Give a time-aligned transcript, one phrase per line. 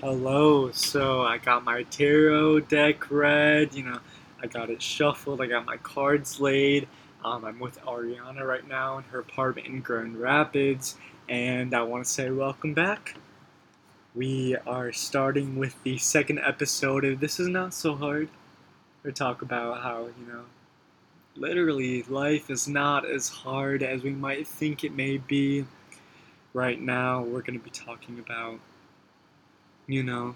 [0.00, 0.72] Hello.
[0.72, 3.72] So I got my tarot deck read.
[3.74, 4.00] You know,
[4.42, 5.40] I got it shuffled.
[5.40, 6.88] I got my cards laid.
[7.24, 10.96] Um, I'm with Arianna right now in her apartment in Grand Rapids,
[11.28, 13.14] and I want to say welcome back.
[14.16, 18.28] We are starting with the second episode of This Is Not So Hard.
[19.04, 20.42] We talk about how, you know,
[21.36, 25.66] literally life is not as hard as we might think it may be.
[26.52, 28.58] Right now, we're going to be talking about
[29.86, 30.34] you know,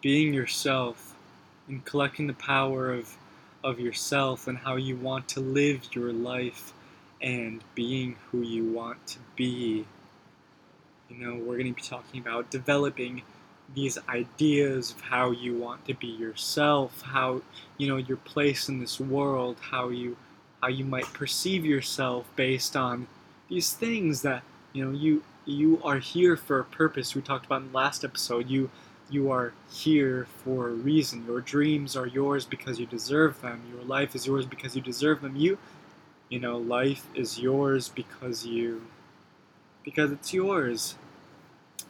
[0.00, 1.14] being yourself
[1.66, 3.16] and collecting the power of
[3.64, 6.72] of yourself and how you want to live your life
[7.20, 9.84] and being who you want to be.
[11.08, 13.22] You know, we're going to be talking about developing
[13.74, 17.42] these ideas of how you want to be yourself, how
[17.76, 20.16] you know your place in this world, how you
[20.62, 23.06] how you might perceive yourself based on
[23.48, 24.42] these things that
[24.72, 27.14] you know you you are here for a purpose.
[27.14, 28.48] We talked about in the last episode.
[28.50, 28.70] You
[29.10, 31.24] you are here for a reason.
[31.26, 33.62] Your dreams are yours because you deserve them.
[33.72, 35.36] Your life is yours because you deserve them.
[35.36, 35.58] You
[36.28, 38.82] you know, life is yours because you
[39.82, 40.96] because it's yours.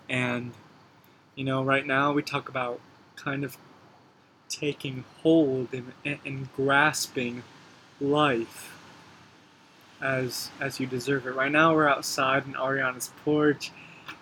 [0.09, 0.53] And
[1.34, 2.81] you know, right now we talk about
[3.17, 3.56] kind of
[4.48, 7.43] taking hold and, and, and grasping
[8.00, 8.78] life
[10.02, 11.34] as as you deserve it.
[11.34, 13.72] Right now we're outside in Arianna's porch,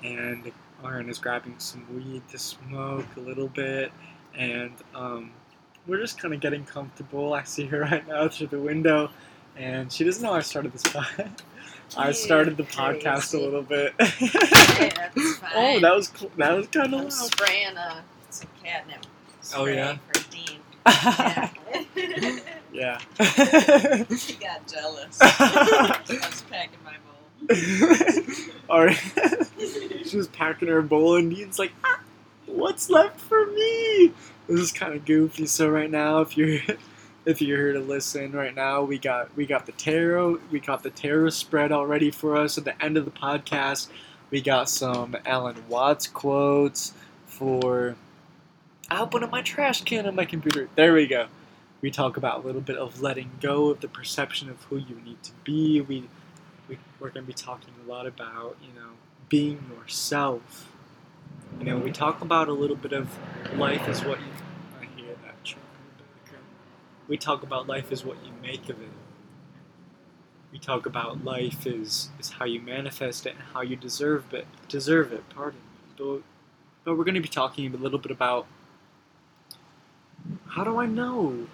[0.02, 0.50] and
[0.84, 3.92] Arianna's grabbing some weed to smoke a little bit,
[4.36, 5.30] and um,
[5.86, 7.32] we're just kind of getting comfortable.
[7.34, 9.10] I see her right now through the window,
[9.56, 11.41] and she doesn't know I started this podcast.
[11.97, 13.94] I started the podcast a little bit.
[14.77, 15.50] Hey, that's fine.
[15.54, 17.12] oh, that was cl- that was kind of I'm loud.
[17.12, 19.06] spraying uh, some catnip.
[19.54, 19.97] Oh, yeah?
[20.12, 20.58] For Dean.
[21.97, 22.38] Yeah.
[22.77, 22.98] Yeah.
[24.05, 25.19] he got jealous.
[25.22, 27.16] I was packing my bowl.
[28.70, 29.02] Alright.
[30.05, 32.00] she was packing her bowl, and Dean's like, ah,
[32.47, 34.12] "What's left for me?"
[34.48, 35.47] This is kind of goofy.
[35.47, 36.60] So right now, if you're
[37.24, 40.82] if you're here to listen right now, we got we got the tarot we got
[40.82, 42.59] the tarot spread all ready for us.
[42.59, 43.88] At the end of the podcast,
[44.31, 46.92] we got some Alan Watts quotes
[47.26, 47.97] for.
[48.88, 50.69] I opened up my trash can on my computer.
[50.76, 51.26] There we go.
[51.82, 55.00] We talk about a little bit of letting go of the perception of who you
[55.04, 55.81] need to be.
[55.81, 56.09] We,
[56.69, 58.92] we we're going to be talking a lot about you know
[59.28, 60.72] being yourself.
[61.59, 63.19] You know, we talk about a little bit of
[63.56, 64.26] life is what you.
[64.81, 65.62] I hear that truck.
[67.09, 68.88] We talk about life is what you make of it.
[70.53, 74.47] We talk about life is is how you manifest it and how you deserve it.
[74.69, 75.28] Deserve it.
[75.28, 75.60] Pardon.
[75.97, 76.22] But,
[76.84, 78.47] but we're going to be talking a little bit about
[80.48, 81.47] how do I know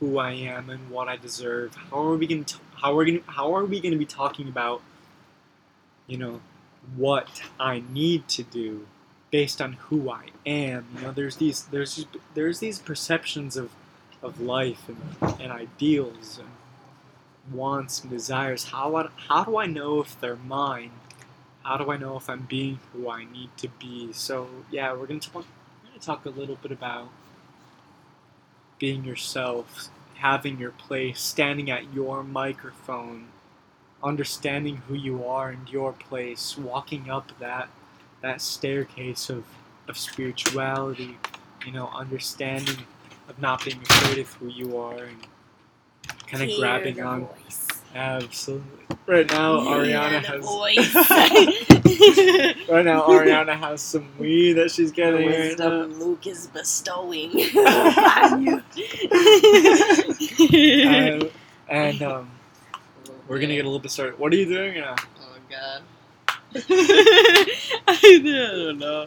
[0.00, 1.74] who I am and what I deserve?
[1.74, 4.06] How are we going to how are we gonna, how are we going to be
[4.06, 4.82] talking about
[6.06, 6.40] you know
[6.96, 8.86] what I need to do
[9.30, 10.86] based on who I am?
[10.96, 13.70] You know, there's these there's there's these perceptions of
[14.22, 16.48] of life and, and ideals and
[17.54, 18.64] wants and desires.
[18.64, 20.92] How I, how do I know if they're mine?
[21.62, 24.12] How do I know if I'm being who I need to be?
[24.12, 25.46] So yeah, we're gonna talk.
[25.82, 27.08] We're gonna talk a little bit about
[28.78, 33.28] being yourself, having your place, standing at your microphone,
[34.02, 37.68] understanding who you are and your place, walking up that
[38.20, 39.44] that staircase of,
[39.86, 41.18] of spirituality,
[41.66, 42.78] you know, understanding
[43.28, 45.26] of not being afraid of who you are and
[46.26, 47.68] kind of Hear grabbing on voice.
[47.94, 48.68] Absolutely.
[49.06, 50.44] Right now Arianna has
[52.68, 55.56] right now Arianna has some weed that she's the getting right
[55.98, 58.62] Luke is bestowing upon you.
[60.88, 61.30] and,
[61.68, 62.30] and um,
[63.28, 64.18] we're gonna get a little bit started.
[64.18, 64.94] What are you doing now?
[65.20, 65.82] Oh God.
[67.86, 69.06] I don't know.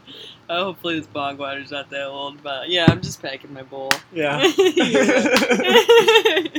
[0.49, 3.91] Uh, hopefully this bog water's not that old, but yeah, I'm just packing my bowl.
[4.13, 4.37] Yeah.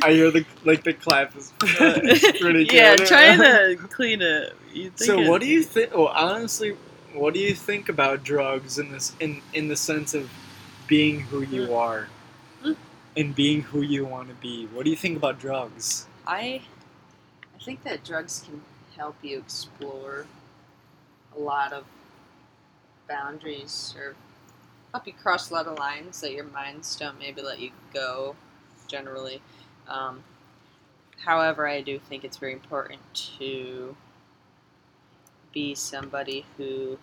[0.02, 2.72] I hear the like the clap is pretty good.
[2.72, 4.52] yeah, trying to clean it.
[4.96, 5.94] So what do you think?
[5.94, 6.76] Well, honestly,
[7.14, 10.30] what do you think about drugs in this in in the sense of
[10.86, 12.08] being who you are
[12.62, 12.72] Hmm.
[13.16, 14.66] and being who you want to be?
[14.66, 16.06] What do you think about drugs?
[16.26, 16.62] I
[17.58, 18.62] I think that drugs can
[18.96, 20.26] help you explore
[21.36, 21.84] a lot of
[23.08, 24.14] boundaries or
[24.92, 28.36] help you cross a lot of lines that your minds don't maybe let you go
[28.86, 29.40] generally.
[29.88, 30.22] Um,
[31.24, 33.00] however, I do think it's very important
[33.38, 33.96] to
[35.52, 36.98] be somebody who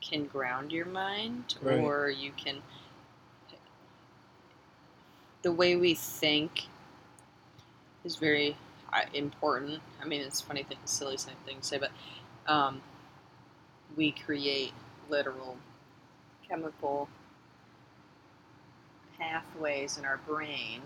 [0.00, 1.78] can ground your mind Right.
[1.78, 2.62] or you can
[5.42, 6.68] the way we think
[8.02, 8.56] is very
[8.92, 9.80] uh, important.
[10.00, 11.90] I mean, it's funny thing, silly same thing to say, but
[12.46, 12.80] um,
[13.96, 14.72] we create
[15.08, 15.56] literal
[16.48, 17.08] chemical
[19.18, 20.82] pathways in our brain,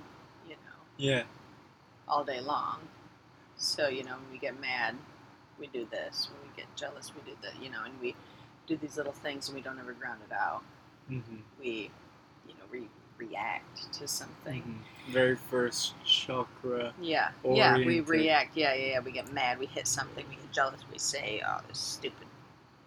[0.46, 1.24] you know, Yeah.
[2.06, 2.80] all day long.
[3.56, 4.96] So, you know, when we get mad,
[5.58, 6.28] we do this.
[6.30, 8.14] When we get jealous, we do that, you know, and we
[8.66, 10.62] do these little things and we don't ever ground it out.
[11.10, 11.36] Mm-hmm.
[11.58, 11.90] We,
[12.46, 14.84] you know, re- react to something.
[15.08, 16.92] Very first chakra.
[17.00, 18.56] Yeah, yeah, we react.
[18.56, 19.00] Yeah, yeah, yeah.
[19.00, 19.58] We get mad.
[19.58, 20.24] We hit something.
[20.28, 20.80] We get jealous.
[20.92, 22.27] We say, "Oh, this stupid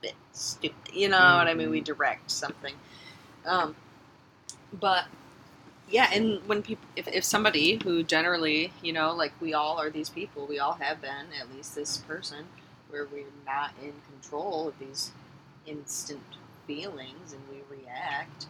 [0.01, 1.69] bit, stupid." You know what I mean?
[1.69, 2.75] We direct something.
[3.45, 3.75] Um,
[4.74, 5.06] but
[5.89, 9.89] yeah, and when people, if, if somebody who generally, you know, like we all are
[9.89, 12.45] these people, we all have been at least this person,
[12.89, 15.12] where we're not in control of these
[15.65, 16.21] instant
[16.68, 18.47] feelings and we react,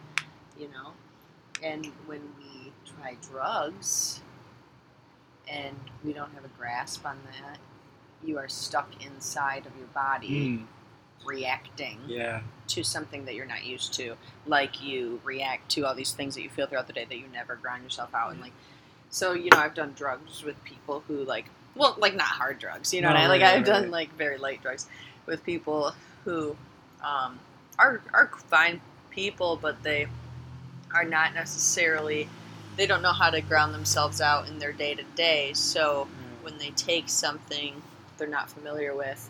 [0.58, 0.92] you know,
[1.62, 4.20] and when we try drugs
[5.48, 7.58] and we don't have a grasp on that,
[8.24, 10.66] you are stuck inside of your body Mm.
[11.24, 12.40] Reacting Yeah.
[12.68, 14.16] to something that you're not used to.
[14.46, 17.24] Like you react to all these things that you feel throughout the day that you
[17.32, 18.52] never ground yourself out and like
[19.10, 22.92] so, you know, I've done drugs with people who like well, like not hard drugs,
[22.92, 23.30] you know No, what I mean?
[23.30, 23.90] Like right, I've right, done right.
[23.92, 24.86] like very light drugs
[25.26, 25.92] with people
[26.24, 26.56] who
[27.02, 27.38] um,
[27.78, 28.80] are are fine
[29.10, 30.06] people, but they
[30.94, 32.28] are not necessarily
[32.76, 35.52] they don't know how to ground themselves out in their day to day.
[35.54, 36.08] So
[36.42, 37.82] when they take something
[38.18, 39.28] they're not familiar with,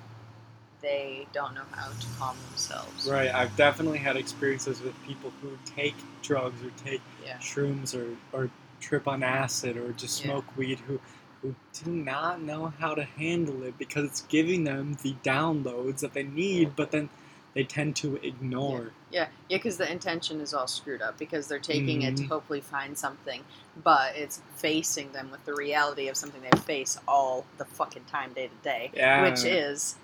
[0.83, 3.09] they don't know how to calm themselves.
[3.09, 3.33] Right.
[3.33, 7.39] I've definitely had experiences with people who take drugs or take Yeah.
[7.39, 8.51] shrooms or, or
[8.81, 10.33] trip on acid or just Yeah.
[10.33, 11.01] smoke weed who
[11.41, 16.13] who do not know how to handle it because it's giving them the downloads that
[16.13, 17.09] they need, but then
[17.55, 18.93] they tend to ignore.
[19.11, 22.29] Yeah, yeah, because the intention is all screwed up because they're taking it to Mhm.
[22.29, 23.43] hopefully find something,
[23.83, 28.33] but it's facing them with the reality of something they face all the fucking time,
[28.35, 29.23] day to day, Yeah.
[29.29, 29.97] which is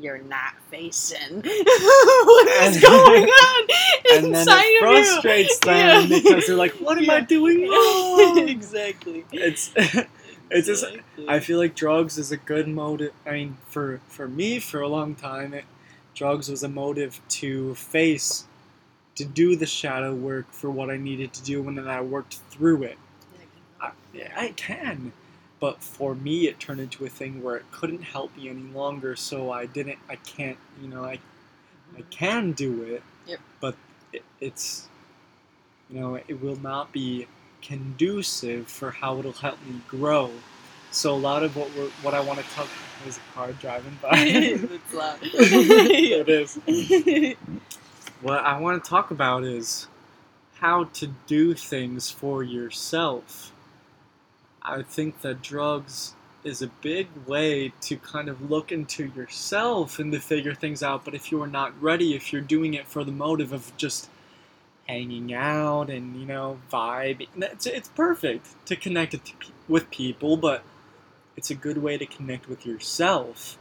[0.00, 3.68] you're not facing what is going on
[4.12, 4.80] And then it of you.
[4.80, 6.18] frustrates them Yeah.
[6.20, 9.24] because they're like, "What am I doing wrong?" exactly.
[9.32, 9.72] it's
[10.50, 11.28] it's just Exactly.
[11.28, 13.12] I feel like drugs is a good motive.
[13.26, 15.64] I mean, for for me, for a long time, it,
[16.14, 18.44] drugs was a motive to face,
[19.16, 22.34] to do the shadow work for what I needed to do, and then I worked
[22.50, 22.98] through it.
[23.80, 23.90] I,
[24.36, 25.12] I can,
[25.66, 29.16] but for me, it turned into a thing where it couldn't help me any longer.
[29.16, 29.98] So I didn't.
[30.08, 30.56] I can't.
[30.80, 32.02] You know, I I mm-hmm.
[32.08, 33.02] can do it.
[33.26, 33.40] Yep.
[33.60, 33.74] But
[34.12, 34.86] it, it's,
[35.90, 37.26] you know, it will not be
[37.62, 40.30] conducive for how it'll help me grow.
[40.92, 42.68] So a lot of what we're, what I want to talk
[43.04, 44.10] is a car driving by.
[44.14, 45.18] it's loud.
[45.22, 47.36] it is.
[48.22, 49.88] What I want to talk about is
[50.60, 53.50] how to do things for yourself.
[54.66, 56.14] I think that drugs
[56.44, 61.04] is a big way to kind of look into yourself and to figure things out.
[61.04, 64.08] But if you're not ready, if you're doing it for the motive of just
[64.88, 69.90] hanging out and you know vibe, it's it's perfect to connect it to pe- with
[69.90, 70.36] people.
[70.36, 70.64] But
[71.36, 73.58] it's a good way to connect with yourself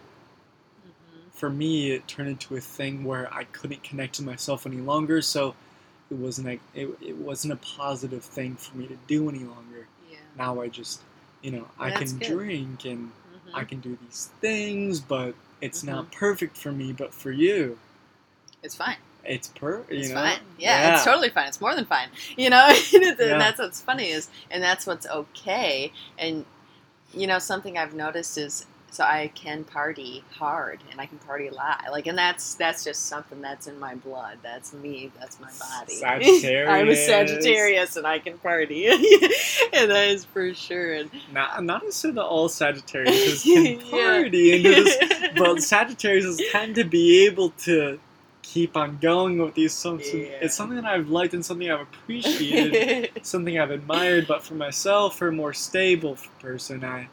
[0.88, 1.32] Mhm.
[1.32, 5.22] for me, it turned into a thing where I couldn't connect to myself any longer.
[5.22, 5.56] So
[6.10, 9.88] it wasn't a it, it wasn't a positive thing for me to do any longer.
[10.38, 10.46] Yeah.
[10.46, 11.02] Now I just
[11.42, 12.28] you know I That's can good.
[12.28, 13.52] drink and Mhm.
[13.54, 16.18] I can do these things, but it's not Mm-hmm.
[16.20, 16.94] perfect for me.
[16.94, 17.78] But for you,
[18.64, 18.98] It's fine.
[19.24, 20.40] it's per you It's know fine.
[20.58, 21.48] Yeah, it's totally fine.
[21.48, 22.10] It's more than fine.
[22.38, 23.38] You know, and Yeah.
[23.38, 25.92] that's what's funny is, and that's what's okay.
[26.18, 26.46] And
[27.14, 31.48] you know, something I've noticed is, so I can party hard and I can party
[31.48, 31.84] a lot.
[31.92, 34.38] Like, and that's that's just something that's in my blood.
[34.42, 35.12] That's me.
[35.20, 35.96] That's my body.
[35.96, 36.70] Sagittarius.
[36.70, 37.98] I'm a Sagittarius.
[37.98, 39.02] And I can party, and
[39.92, 40.94] that is for sure.
[40.94, 43.90] And Not not to say that all Sagittarius can Yeah.
[43.90, 44.98] party into this
[45.38, 48.00] but Sagittarius tend to be able to
[48.42, 50.04] keep on going with these songs.
[50.14, 50.28] Yeah.
[50.42, 54.28] It's something that I've liked and something I've appreciated, something I've admired.
[54.28, 57.10] But for myself, for a more stable person, I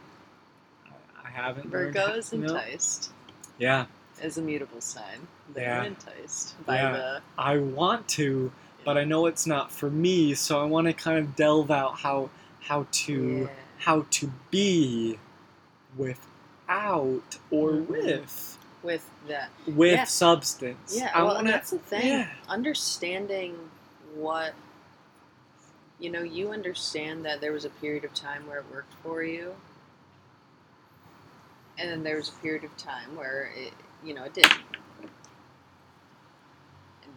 [1.33, 1.71] haven't.
[1.71, 3.11] Virgo is enticed.
[3.59, 3.87] Yeah,
[4.23, 5.27] Is a mutable sign.
[5.53, 5.85] They're Yeah.
[5.85, 6.93] enticed by Yeah.
[6.93, 8.53] the I want to,
[8.85, 10.35] but I know it's not for me.
[10.35, 13.47] So I want to kind of delve out how how to Yeah.
[13.79, 15.19] how to be
[15.97, 17.87] without or Mhm.
[17.89, 20.05] with with the with Yeah.
[20.05, 20.97] substance.
[20.97, 21.11] yeah.
[21.15, 22.07] I well, wanna- that's the thing.
[22.07, 22.29] yeah.
[22.49, 23.71] Understanding
[24.15, 24.55] what
[25.99, 29.23] you know, you understand that there was a period of time where it worked for
[29.23, 29.55] you,
[31.79, 33.73] and then there was a period of time where it,
[34.05, 34.53] you know, it didn't.
[35.03, 35.11] And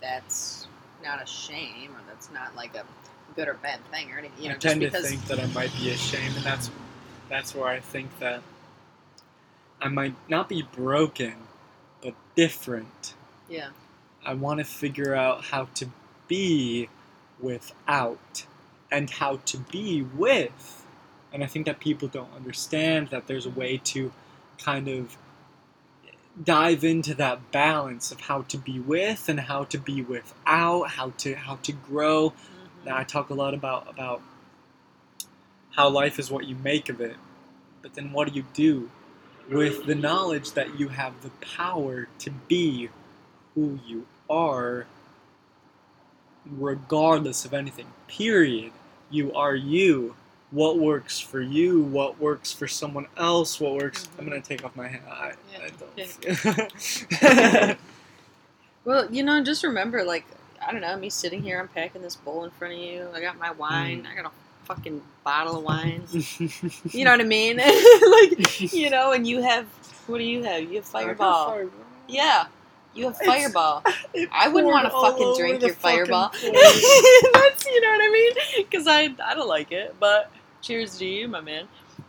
[0.01, 0.67] that's
[1.03, 2.83] not a shame, or that's not like a
[3.35, 4.43] good or bad thing, or anything.
[4.43, 6.69] You know, I just tend because to think that I might be ashamed, and that's
[7.29, 8.41] that's where I think that
[9.81, 11.35] I might not be broken,
[12.01, 13.13] but different.
[13.49, 13.69] yeah,
[14.25, 15.87] I want to figure out how to
[16.27, 16.89] be
[17.39, 18.45] without
[18.91, 20.85] and how to be with.
[21.33, 24.11] And I think that people don't understand that there's a way to
[24.59, 25.17] kind of
[26.43, 31.11] dive into that balance of how to be with and how to be without, how
[31.17, 32.31] to how to grow.
[32.31, 32.85] Mhm.
[32.85, 34.21] Now I talk a lot about about
[35.71, 37.15] how life is what you make of it.
[37.81, 38.89] But then what do you do
[39.49, 42.89] with the knowledge that you have the power to be
[43.53, 44.87] who you are
[46.45, 47.87] regardless of anything.
[48.07, 48.71] Period.
[49.09, 50.15] You are you.
[50.51, 54.75] What works for you, what works for someone else, what works I'm gonna take off
[54.75, 55.01] my hat.
[55.09, 55.69] I, I
[57.19, 57.77] don't
[58.85, 60.25] Well, you know, just remember, like,
[60.65, 63.07] I don't know, me sitting here, I'm packing this bowl in front of you.
[63.13, 64.03] I got my wine.
[64.03, 64.11] Mm.
[64.11, 64.31] I got a
[64.65, 66.03] fucking bottle of wine.
[66.93, 67.57] You know what I mean?
[67.57, 69.65] like, you know, and you have,
[70.07, 70.61] what do you have?
[70.61, 71.69] You have Fireball.
[72.07, 72.45] Yeah,
[72.93, 73.83] you have Fireball.
[74.13, 76.29] It I wouldn't want to fucking drink your Fireball.
[76.29, 78.31] That's, you know what I mean?
[78.57, 80.31] Because I, I don't like it, but
[80.65, 81.67] cheers to you, my man.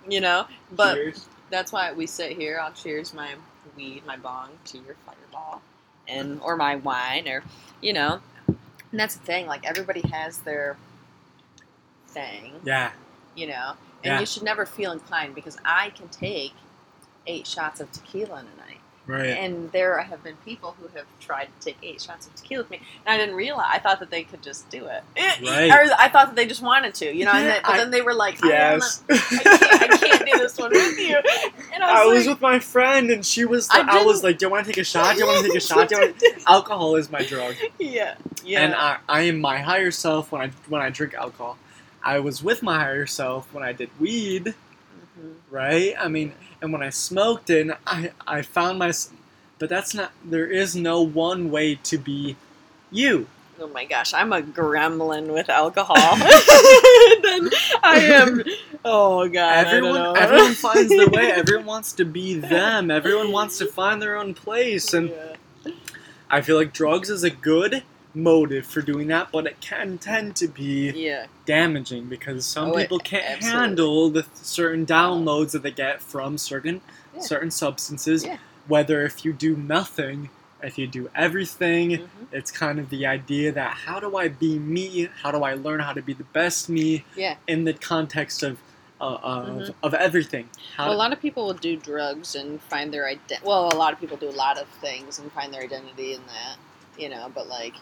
[0.09, 0.47] You know?
[0.73, 1.29] But Cheers.
[1.51, 2.59] that's why we sit here.
[2.61, 3.35] I'll cheers my
[3.77, 5.63] weed, my bong, to your fireball,
[6.09, 7.43] and or my wine, or
[7.81, 8.21] you know.
[8.49, 9.47] And that's the thing.
[9.47, 10.77] Like everybody has their
[12.09, 12.93] thing, Yeah.
[13.35, 13.73] you know,
[14.03, 14.21] and Yeah.
[14.21, 16.55] you should never feel inclined because I can take
[17.27, 18.76] eight shots of tequila in a night.
[19.07, 19.27] Right.
[19.29, 22.71] And there have been people who have tried to take eight shots of tequila with
[22.73, 23.67] me, and I didn't realize.
[23.71, 25.71] I thought that they could just do it, eh, Right.
[25.71, 27.31] or I thought that they just wanted to, you know.
[27.33, 29.05] And then, but I- then they were like, I, Yes.
[29.09, 31.17] I, can't, I can't do this one with you.
[31.73, 34.25] And I I was, was with my friend and she was I like, I, was
[34.25, 35.15] like, Do you want to take a shot?
[35.15, 35.89] Do you want to take a shot?
[35.89, 37.55] Do you want Alcohol is my drug.
[37.79, 38.61] yeah, yeah.
[38.65, 41.59] And I, I am my higher self when I when I drink alcohol.
[42.03, 44.55] I was with my higher self when I did weed.
[45.51, 45.95] Right?
[45.99, 48.93] I mean, and when I smoked it, and I I found my,
[49.59, 50.13] but that's not.
[50.25, 52.37] There is no one way to be
[52.91, 53.27] you.
[53.59, 55.97] Oh my gosh, I'm a gremlin with alcohol.
[57.23, 57.51] then
[57.83, 58.43] I am.
[58.85, 61.33] Oh god, Everyone everyone finds their way.
[61.33, 62.91] Everyone wants to be them.
[62.91, 65.73] Everyone wants to find their own place, and Yeah.
[66.29, 67.83] I feel like drugs is a good
[68.17, 72.75] motive for doing that, but it can tend to be yeah, damaging because some Oh,
[72.75, 73.61] people can't absolutely.
[73.61, 76.81] handle the certain downloads that they get from certain
[77.15, 77.21] Yeah.
[77.21, 78.25] certain substances.
[78.25, 78.39] Yeah.
[78.67, 80.31] Whether if you do nothing,
[80.63, 82.09] if you do everything, Mhm.
[82.33, 85.09] it's kind of the idea that how do I be me?
[85.23, 87.05] How do I learn how to be the best me?
[87.15, 87.37] Yeah.
[87.47, 88.59] In the context of
[88.99, 89.75] uh, of, Mhm.
[89.83, 90.49] of everything.
[90.75, 93.43] How Well, a lot of people will do drugs and find their ident.
[93.43, 96.23] Well, a lot of people do a lot of things and find their identity in
[96.29, 96.57] that,
[96.99, 97.31] you know.
[97.35, 97.75] But like,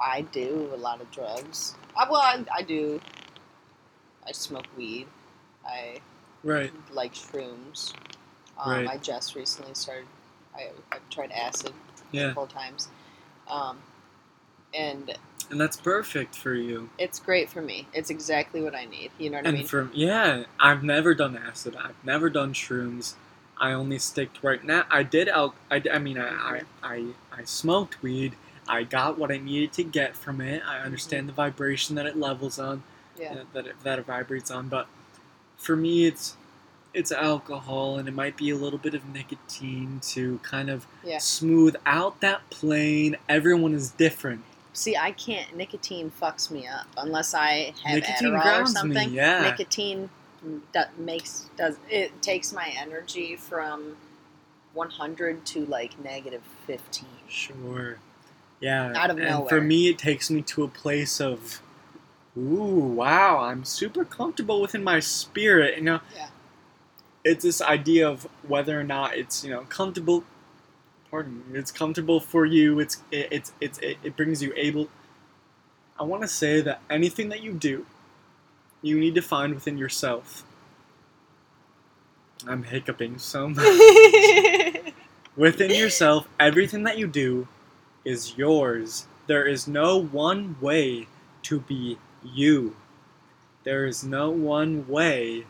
[0.00, 1.74] I do a lot of drugs.
[1.96, 3.00] I, well, I, I do.
[4.26, 5.06] I smoke weed.
[5.66, 6.00] I
[6.42, 6.72] right.
[6.92, 7.92] like shrooms.
[8.58, 8.88] Um, Right.
[8.88, 10.06] I just recently started.
[10.54, 11.72] I, I've tried acid
[12.12, 12.28] a Yeah.
[12.28, 12.88] couple of times,
[13.48, 13.78] um,
[14.72, 15.16] and
[15.50, 16.88] And that's perfect for you.
[16.98, 17.86] it's great for me.
[17.92, 19.10] It's exactly what I need.
[19.18, 19.66] You know what I And mean?
[19.66, 21.76] for yeah, I've never done acid.
[21.76, 23.14] I've never done shrooms.
[23.58, 24.84] I only sticked right now.
[24.90, 28.36] I did al- I, I mean I, I I I smoked weed.
[28.68, 30.62] I got what I needed to get from it.
[30.66, 30.86] I mm-hmm.
[30.86, 32.82] understand the vibration that it levels on,
[33.18, 33.42] yeah.
[33.52, 34.68] that it, that it vibrates on.
[34.68, 34.86] But
[35.56, 36.36] for me, it's
[36.92, 41.18] it's alcohol, and it might be a little bit of nicotine to kind of Yeah.
[41.18, 43.16] smooth out that plane.
[43.28, 44.44] Everyone is different.
[44.72, 45.56] See, I can't.
[45.56, 49.12] Nicotine fucks me up unless I have Nicotine Adderall or grounds me, something.
[49.12, 49.40] yeah.
[49.42, 50.10] Nicotine
[50.98, 53.96] makes does it takes my energy from
[54.74, 57.08] 100 to like negative 15.
[57.28, 57.98] Sure.
[58.64, 58.94] Yeah.
[58.96, 61.60] Out of and for me, it takes me to a place of,
[62.34, 65.76] ooh, wow, I'm super comfortable within my spirit.
[65.76, 66.28] You know, Yeah.
[67.24, 70.24] it's this idea of whether or not it's you know comfortable.
[71.10, 71.58] Pardon me.
[71.58, 72.80] It's comfortable for you.
[72.80, 74.88] It's it, it's it's it, it brings you able.
[76.00, 77.84] I want to say that anything that you do,
[78.80, 80.42] you need to find within yourself.
[82.48, 83.64] I'm hiccuping so much.
[85.36, 87.48] Within yourself, everything that you do
[88.04, 89.06] is yours.
[89.26, 91.08] There is no one way
[91.44, 92.76] to be you.
[93.64, 95.46] There is no one way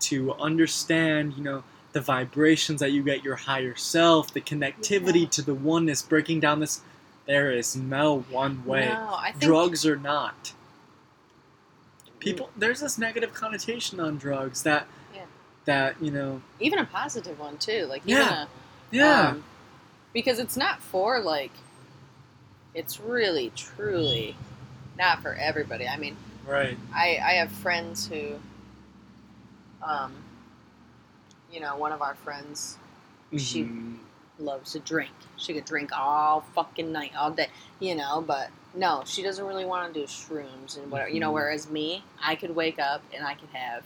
[0.00, 5.28] to understand, you know, the vibrations that you get your higher self, the connectivity Yeah.
[5.30, 6.80] to the oneness, breaking down this.
[7.26, 8.88] There is no one way.
[8.88, 10.52] No, I think Drugs are not.
[12.18, 15.22] People, there's this negative connotation on drugs that, Yeah.
[15.66, 17.86] that you know, even a positive one too.
[17.86, 18.16] Like Yeah.
[18.24, 18.48] even a,
[18.90, 19.44] yeah, um,
[20.12, 21.52] because it's not for like
[22.74, 24.36] it's really truly
[24.98, 25.86] not for everybody.
[25.88, 26.16] I mean,
[26.46, 28.36] right, I I have friends who
[29.82, 30.12] um
[31.52, 32.78] you know, one of our friends
[33.36, 33.98] she- Mhm.
[34.40, 35.12] loves to drink.
[35.36, 38.20] She could drink all fucking night, all day, you know.
[38.20, 41.30] But no, she doesn't really want to do shrooms and whatever, you know.
[41.30, 41.34] Mhm.
[41.34, 43.84] Whereas me, I could wake up and I could have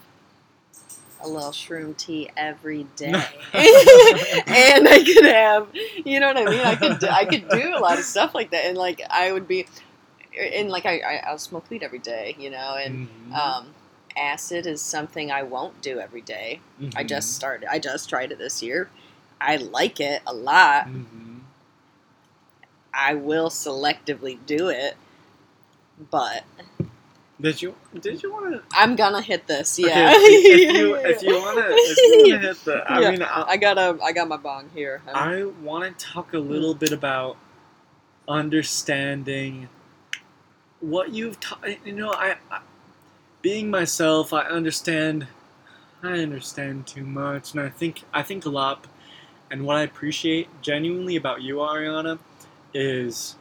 [1.21, 3.13] a little shroom tea every day,
[3.53, 5.67] and I could have,
[6.05, 6.61] you know what I mean?
[6.65, 9.47] I could, I could do a lot of stuff like that, and like I would
[9.47, 9.65] be,
[10.39, 13.35] and like I, I I'll smoke weed every day, you know, and Mhm.
[13.35, 13.67] um,
[14.17, 16.61] acid is something I won't do every day.
[16.95, 17.69] I just started.
[17.69, 18.89] I just tried it this year.
[19.41, 20.87] I like it a lot.
[20.87, 21.41] Mhm.
[22.93, 24.95] I will selectively do it,
[26.11, 26.43] but
[27.41, 28.63] Did you did you want to?
[28.73, 29.79] I'm gonna hit this.
[29.79, 30.11] Yeah.
[30.15, 33.11] if you if you want to if you want to hit the, I Yeah.
[33.11, 33.97] mean, I, I got a.
[34.03, 35.01] I got my bong here.
[35.07, 37.37] Um, I want to talk a little bit about
[38.27, 39.69] understanding
[40.81, 41.85] what you've taught.
[41.85, 42.61] You know, I, I
[43.41, 45.27] being myself, I understand.
[46.03, 48.87] I understand too much, and I think I think a lot.
[49.51, 52.19] And what I appreciate genuinely about you, Arianna,
[52.73, 53.35] is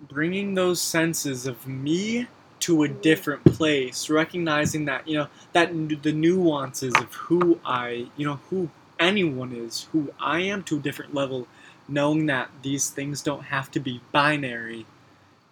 [0.00, 2.26] bringing those senses of me
[2.60, 3.02] to a Mhm.
[3.02, 8.40] different place, recognizing that you know that n- the nuances of who I, you know,
[8.50, 11.46] who anyone is, who I am to a different level,
[11.88, 14.86] knowing that these things don't have to be binary.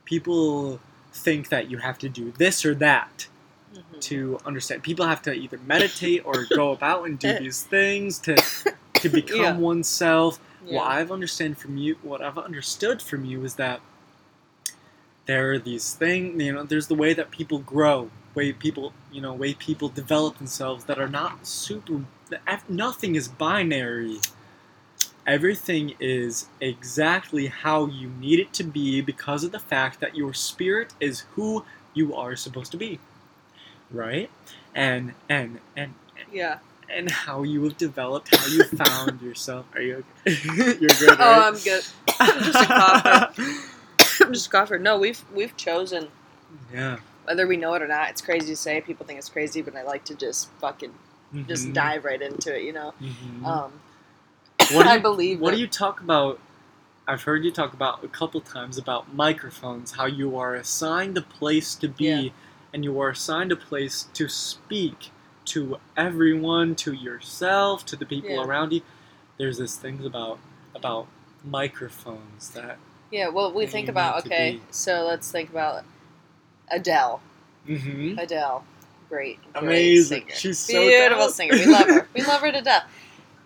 [0.05, 0.81] People
[1.13, 3.29] think that you have to do this or that
[3.75, 4.01] mhm.
[4.01, 4.83] to understand.
[4.83, 8.37] People have to either meditate or go about and do these things to
[8.95, 9.57] to become Yeah.
[9.59, 10.39] oneself.
[10.67, 10.77] Yeah.
[10.79, 13.81] What I've understand from you, what I've understood from you is that
[15.27, 16.43] there are these things.
[16.43, 20.39] You know, there's the way that people grow, way people, you know, way people develop
[20.39, 22.03] themselves that are not super.
[22.69, 24.21] Nothing is binary.
[25.27, 30.35] Everything is exactly how you need it to be because of the fact that your
[30.35, 31.65] spirit is who
[31.95, 33.01] you are supposed to be,
[33.91, 34.31] right?
[34.75, 35.95] And and and
[36.33, 36.59] Yeah.
[36.91, 39.67] and how you have developed, how you found yourself.
[39.75, 40.77] Are you okay?
[40.81, 41.41] You're good, Oh.
[41.43, 41.85] I'm good.
[42.21, 43.29] I'm just a cougher.
[44.21, 44.79] I'm just cougher.
[44.79, 46.09] No, we've we've chosen
[46.73, 46.99] yeah.
[47.25, 48.11] whether we know it or not.
[48.11, 48.81] It's crazy to say.
[48.81, 50.93] People think it's crazy, but I like to just fucking
[51.49, 51.75] just Mhm.
[51.75, 52.63] dive right into it.
[52.65, 52.95] You know.
[53.01, 53.45] Mhm.
[53.45, 53.73] Um,
[54.73, 55.41] What do I you- believe.
[55.41, 56.39] What that- do you talk about?
[57.09, 61.23] I've heard you talk about a couple times about microphones, how you are assigned a
[61.23, 62.31] place to be, Yeah.
[62.73, 65.11] and you are assigned a place to speak
[65.45, 68.43] to everyone, to yourself, to the people Yeah.
[68.45, 68.81] around you.
[69.39, 70.39] There's this things about
[70.75, 71.07] about
[71.45, 72.79] microphones that.
[73.11, 74.63] Yeah, well, we think about okay, be.
[74.71, 75.85] so let's think about
[76.71, 77.21] Adele.
[77.69, 78.19] Mm-hmm.
[78.19, 78.65] Adele,
[79.09, 80.21] great, great Amazing.
[80.23, 80.35] singer.
[80.35, 81.35] She's so beautiful dope.
[81.35, 81.55] singer.
[81.55, 82.09] We love her.
[82.15, 82.85] We love her to death.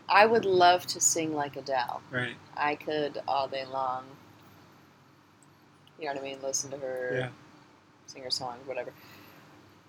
[0.09, 2.01] I would love to sing like Adele.
[2.11, 2.35] Right.
[2.57, 4.05] I could all day long.
[5.99, 6.39] You know what I mean?
[6.43, 7.29] Listen to her, Yeah.
[8.07, 8.93] sing her songs, whatever.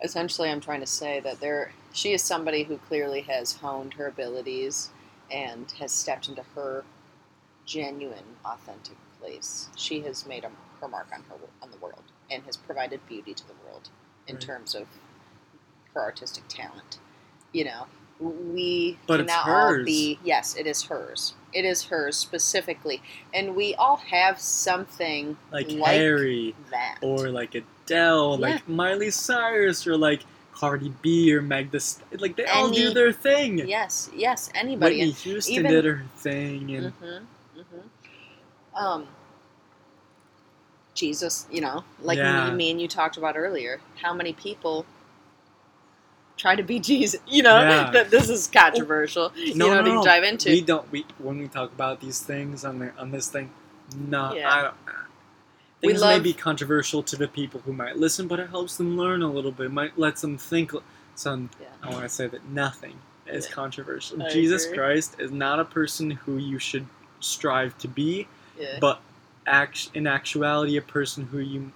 [0.04, 4.08] Essentially, I'm trying to say that there, she is somebody who clearly has honed her
[4.08, 4.90] abilities
[5.32, 6.84] and has stepped into her
[7.66, 9.70] genuine, authentic place.
[9.76, 13.34] She has made a, her mark on her on the world and has provided beauty
[13.34, 13.90] to the world
[14.28, 14.42] in Right.
[14.44, 14.88] terms of
[15.94, 16.98] her artistic talent.
[17.54, 17.88] You know,
[18.20, 19.86] we But it's cannot all hers.
[19.86, 20.20] be.
[20.24, 21.34] Yes, it is hers.
[21.54, 23.02] It is hers specifically,
[23.34, 26.56] and we all have something Like, Like Harry.
[26.72, 27.00] that.
[27.02, 30.22] or like Adele, like Miley Cyrus, or like
[30.54, 31.74] Cardi B or Meg
[32.20, 33.58] like they all do their thing.
[33.68, 34.98] yes, yes, anybody.
[35.00, 37.26] Whitney Houston even- did her thing, and Mm-hmm.
[38.76, 39.08] Um,
[40.94, 42.50] Jesus, you know, like Yeah.
[42.50, 44.86] me, me and you talked about earlier, how many people
[46.38, 47.20] try to be Jesus?
[47.28, 47.92] You know, Yeah.
[47.94, 49.32] that this is controversial.
[49.36, 50.04] you know, no, to no.
[50.04, 50.50] dive into.
[50.50, 50.90] we don't.
[50.92, 53.52] We when we talk about these things on the on this thing,
[53.96, 54.54] no, Yeah.
[54.54, 54.76] I don't.
[55.82, 58.98] We Things may be controversial to the people who might listen, but it helps them
[58.98, 59.66] learn a little bit.
[59.68, 60.72] It might lets them think.
[61.16, 61.68] Some Yeah.
[61.84, 62.96] I want to say that nothing
[63.28, 64.22] is controversial.
[64.24, 64.78] I Jesus agree.
[64.78, 66.86] Christ is not a person who you should
[67.20, 68.28] strive to be.
[68.62, 68.78] Yeah.
[68.80, 69.02] but
[69.48, 71.72] act in actuality a person who you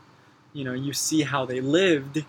[0.53, 2.23] you know you see how they lived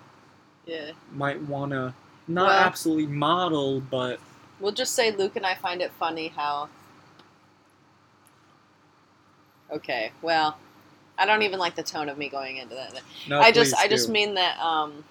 [0.65, 0.93] yeah.
[1.13, 1.95] might want to
[2.27, 4.19] not Well- absolutely model but
[4.59, 6.69] We'll just say Luke and I find it funny how.
[9.71, 10.57] Okay, well,
[11.19, 13.01] I don't even like the tone of me going into that.
[13.29, 15.05] no I just I just mean that um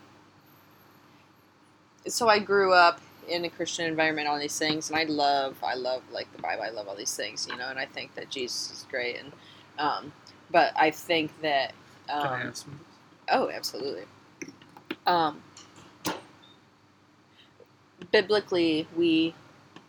[2.08, 5.76] so I grew up in a Christian environment all these things and I love I
[5.76, 8.30] love like the Bible I love all these things you know and I think that
[8.30, 9.32] Jesus is great and
[9.80, 10.12] um
[10.52, 11.74] but I think that
[12.10, 12.54] um,
[13.32, 14.04] oh absolutely.
[15.08, 15.42] Um
[18.12, 19.34] biblically we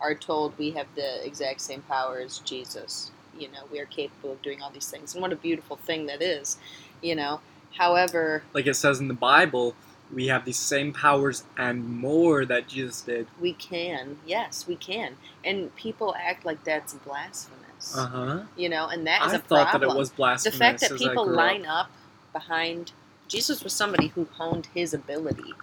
[0.01, 4.33] are told we have the exact same power as Jesus you know we are capable
[4.33, 6.59] of doing all these things and what a beautiful thing that is
[7.03, 7.40] you know.
[7.77, 9.75] However like it says in the bible
[10.12, 13.26] we have these same powers and more that Jesus did.
[13.40, 15.16] We can, yes, we can.
[15.44, 17.96] And people act like that's blasphemous.
[17.96, 18.42] Uh huh.
[18.56, 19.90] You know, and that is I a thought problem.
[19.90, 20.54] that it was blasphemous.
[20.54, 21.86] the fact that people line up.
[21.86, 21.90] up
[22.32, 22.92] behind
[23.28, 25.54] Jesus was somebody who honed his ability.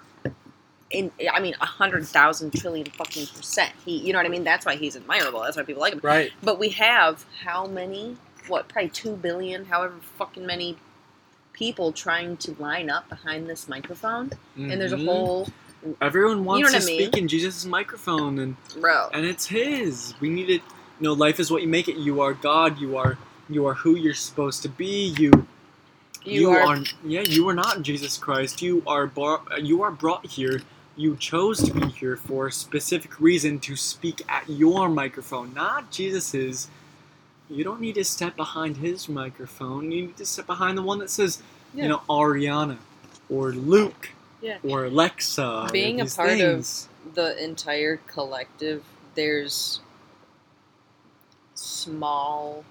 [0.90, 3.72] In, I mean, a hundred thousand trillion fucking percent.
[3.84, 4.44] He, you know what I mean?
[4.44, 5.42] That's why he's admirable.
[5.42, 6.02] That's why people like him.
[6.04, 6.32] Right.
[6.44, 8.18] But we have how many?
[8.48, 8.68] What?
[8.68, 10.78] Probably two billion, however fucking many
[11.54, 15.06] people trying to line up behind this microphone, and there's a Mhm.
[15.06, 15.48] whole
[16.02, 16.96] Everyone wants know to I mean?
[17.12, 19.10] speak in Jesus' microphone, and bro.
[19.14, 20.14] and it's His.
[20.22, 20.62] We need it.
[21.00, 21.98] You know, life is what you make it.
[21.98, 22.80] You are God.
[22.80, 23.18] You are
[23.50, 25.08] you are who you're supposed to be.
[25.18, 25.48] You
[26.26, 27.22] You, are, yeah.
[27.22, 28.62] You are not Jesus Christ.
[28.62, 30.62] You are bar, you are brought here.
[30.96, 35.92] You chose to be here for a specific reason to speak at your microphone, not
[35.92, 36.70] Jesus's.
[37.50, 39.92] You don't need to step behind his microphone.
[39.92, 41.42] You need to step behind the one that says,
[41.74, 41.84] Yeah.
[41.84, 42.78] you know, Arianna
[43.30, 44.10] or Luke
[44.42, 44.58] Yeah.
[44.64, 45.66] or Alexa.
[45.68, 48.84] or Being a these part of- the entire collective.
[49.16, 49.82] There's
[51.54, 52.64] small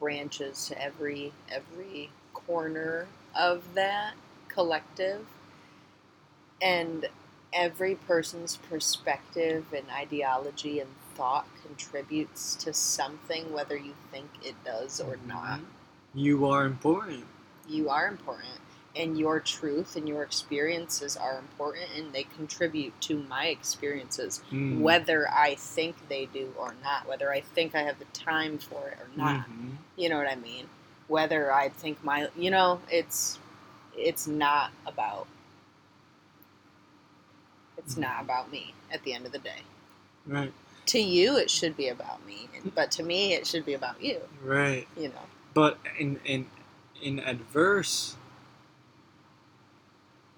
[0.00, 4.14] branches to every every corner of that
[4.48, 5.26] collective,
[6.60, 7.06] and
[7.52, 15.00] every person's perspective and ideology and thought contributes to something, whether you think it does
[15.00, 15.60] or not.
[16.14, 17.24] You are important.
[17.68, 18.60] You are important,
[18.94, 24.80] and your truth and your experiences are important, and they contribute to my experiences, Mm.
[24.80, 28.88] whether I think they do or not, whether I think I have the time for
[28.88, 29.46] it or not.
[29.48, 29.76] Mhm.
[29.96, 30.68] You know what I mean?
[31.08, 33.38] Whether I think my, you know, it's
[33.96, 35.26] it's not about
[37.76, 39.62] it's not about me at the end of the day.
[40.26, 40.52] Right,
[40.86, 44.20] To you, it should be about me, but to me, it should be about you.
[44.42, 44.86] right.
[44.96, 45.14] You know.
[45.54, 46.46] But in in
[47.02, 48.16] in adverse,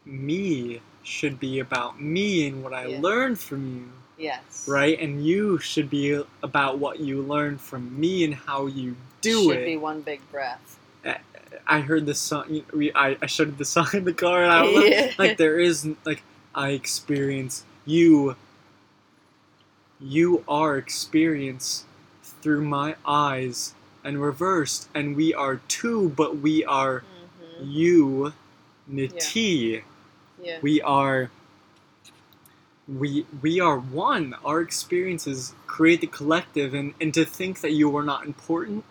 [0.05, 3.01] me should be about me and what I Yeah.
[3.01, 3.93] learned from you,
[4.25, 4.65] Yes.
[4.69, 4.99] right?
[5.01, 9.51] And you should be about what you learned from me and how you do should
[9.53, 9.55] it.
[9.61, 10.79] Should be one big breath.
[11.69, 12.63] I heard this song.
[12.73, 15.13] We, I, I showed the song in the car, and I was Yeah.
[15.19, 16.23] like, there is like
[16.55, 18.37] I experience you.
[20.01, 21.85] You are experience
[22.23, 27.07] through my eyes and reversed, and we are two, but we are hmm
[27.59, 28.35] you,
[28.87, 29.83] Niti.
[30.43, 30.59] Yeah.
[30.61, 31.31] We are.
[32.87, 34.35] We we are one.
[34.45, 38.85] Our experiences create the collective, and and to think that you are not important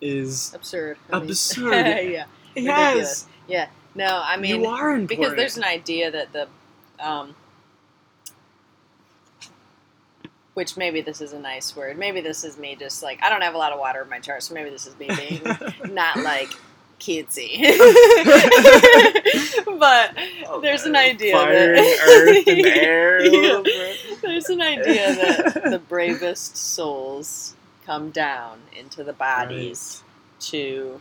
[0.00, 0.98] is Absurd.
[1.10, 1.86] Absurd.
[2.08, 2.26] yeah.
[2.54, 3.26] yes.
[3.46, 3.68] Yeah.
[3.94, 6.48] No, I mean, you are important because there's an idea that the,
[7.00, 7.34] um,
[10.58, 11.96] which maybe this is a nice word.
[11.96, 14.18] Maybe this is me just like I don't have a lot of water in my
[14.18, 15.40] chart, so maybe this is me being
[15.94, 16.48] not like
[16.98, 17.60] cutesy.
[19.78, 20.18] but
[20.48, 23.20] oh, there's an idea Fire that and earth and air.
[23.22, 23.92] Oh, yeah.
[24.20, 27.54] there's an idea that the bravest souls
[27.86, 30.02] come down into the bodies
[30.40, 31.00] to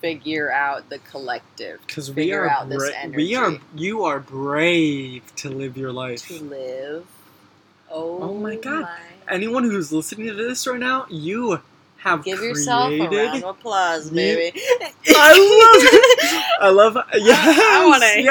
[0.00, 5.34] figure out the collective Because we are, out this bra- we are, you are brave
[5.36, 6.24] to live your life.
[6.28, 7.04] to live.
[7.92, 8.82] Oh, Oh my God.
[8.82, 8.98] my.
[9.28, 11.60] Anyone who's listening to this right now, you
[11.98, 12.56] have Give created.
[12.58, 14.52] yourself a round of applause, baby.
[15.08, 16.44] I love, it.
[16.60, 18.22] I love, yes, I wanna hear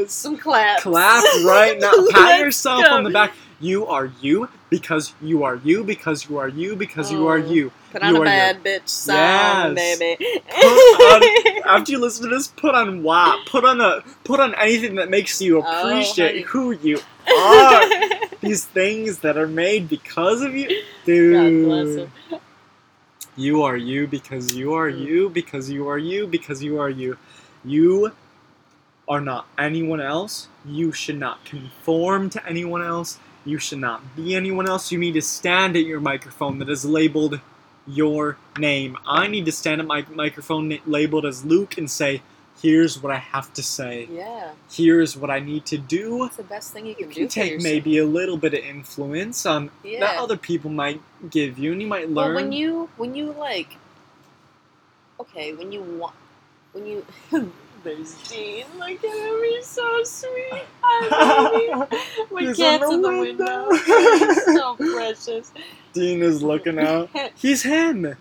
[0.00, 0.12] yes.
[0.12, 0.82] Some claps.
[0.82, 1.92] Clap right now.
[2.10, 2.90] Pat yourself go.
[2.94, 3.32] on the back.
[3.60, 7.50] You are you because you are you because you are you because you are Oh.
[7.50, 7.72] you.
[7.90, 9.98] Put on You a bad bitch song, Yes.
[9.98, 10.42] baby.
[10.60, 13.46] Put After you listen to this, put on WAP.
[13.46, 16.42] Put on a put on anything that makes you Oh, appreciate honey.
[16.42, 16.98] who you
[17.36, 17.82] are.
[18.40, 20.68] These things that are made because of you,
[21.04, 21.34] dude.
[21.34, 22.12] God bless him.
[23.36, 25.06] You are you because you are Mm.
[25.06, 27.18] you because you are you because you are you.
[27.64, 28.12] You
[29.08, 30.48] are not anyone else.
[30.64, 33.18] You should not conform to anyone else.
[33.44, 34.92] You should not be anyone else.
[34.92, 37.40] You need to stand at your microphone that is labeled
[37.86, 38.98] your name.
[39.06, 42.22] I need to stand at my microphone labeled as Luke and say,
[42.62, 44.08] here's what I have to say.
[44.10, 46.20] Yeah, Here's what I need to do.
[46.24, 47.14] that's the best thing you You can do.
[47.14, 50.00] can for take maybe a little bit of influence on yeah.
[50.00, 52.34] that other people might give you, and you might Well, learn.
[52.34, 53.76] when you when you like,
[55.20, 56.14] okay, when you want,
[56.72, 57.04] when you
[57.84, 58.64] there's Dean.
[58.78, 60.62] Look at him, he's so sweet.
[60.82, 61.54] I love
[61.90, 61.98] you.
[62.32, 63.68] My He's cat's in the window.
[63.68, 63.70] window.
[64.26, 65.52] he's so precious.
[65.92, 67.08] Dean is looking out.
[67.36, 68.16] He's him.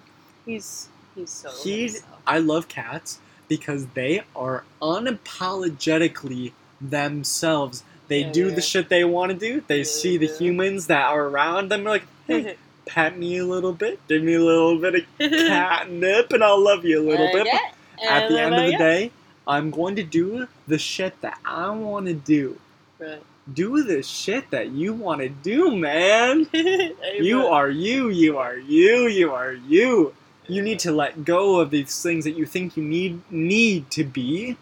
[0.45, 1.49] he's he's so.
[1.63, 2.13] He's- himself.
[2.27, 7.83] I love cats because they are unapologetically themselves.
[8.07, 8.55] They Yeah, do yeah.
[8.55, 9.63] the shit they want to do.
[9.67, 11.83] They Yeah, see the humans that are around them.
[11.83, 12.55] They're like, hey,
[12.85, 16.85] pat me a little bit, give me a little bit of catnip, and I'll love
[16.85, 17.47] you a little bit.
[17.51, 17.61] But
[18.03, 19.11] at the end of the day,
[19.47, 22.59] I'm going to do the shit that I want to do.
[22.99, 23.21] Right.
[23.53, 26.47] Do the shit that you want to do, man.
[27.19, 30.13] You are you, you are you, you are you.
[30.47, 34.03] You need to let go of these things that you think you need need to
[34.03, 34.57] be.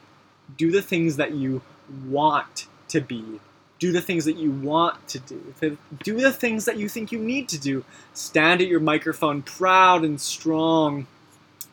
[0.58, 1.62] Do the things that you
[2.08, 3.40] want to be.
[3.78, 5.78] Do the things that you want to do.
[6.02, 7.84] Do the things that you think you need to do.
[8.14, 11.08] Stand at your microphone proud and strong.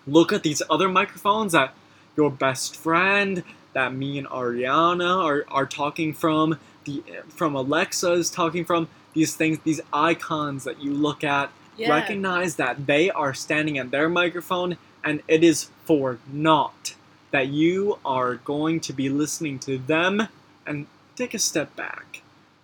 [0.07, 1.75] Look at these other microphones that
[2.17, 8.31] your best friend, that me and Arianna are, are talking from, the from Alexa is
[8.31, 8.89] talking from.
[9.15, 11.91] These things, these icons that you look at, Yeah.
[11.91, 16.95] recognize that they are standing at their microphone and it is for naught.
[17.31, 20.29] That you are going to be listening to them
[20.67, 22.23] and take a step back.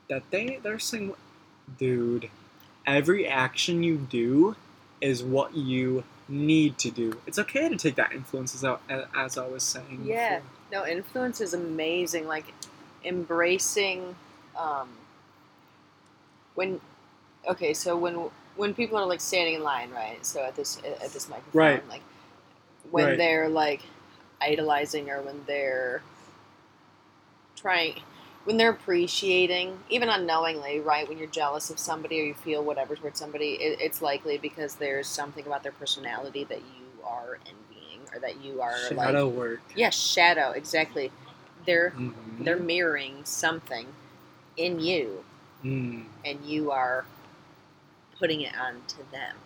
[0.08, 1.14] That they they're saying,
[1.78, 2.28] dude,
[2.86, 4.56] every action you do
[5.00, 7.18] is what you need to do.
[7.26, 8.76] It's okay to take that influence as I,
[9.16, 10.02] as I was saying.
[10.04, 10.40] Yeah.
[10.40, 10.50] before.
[10.70, 12.26] No, influence is amazing.
[12.26, 12.52] Like
[13.04, 14.16] embracing
[14.56, 14.88] um,
[16.54, 16.80] when
[17.48, 20.24] okay, so when when people are like standing in line, right?
[20.26, 21.88] So at this at this microphone, Right.
[21.88, 22.02] like
[22.90, 23.16] when Right.
[23.16, 23.82] they're like
[24.42, 26.02] idolizing or when they're
[27.56, 28.00] trying
[28.44, 32.94] when they're appreciating even unknowingly right when you're jealous of somebody or you feel whatever
[32.94, 38.00] towards somebody it, it's likely because there's something about their personality that you are envying
[38.14, 39.60] or that you are like Shadow work.
[39.74, 41.10] yeah shadow exactly
[41.66, 42.14] they're Mhm.
[42.44, 43.86] they're mirroring something
[44.56, 45.24] in you
[45.64, 46.04] Mm.
[46.24, 47.04] and you are
[48.18, 49.36] putting it on to them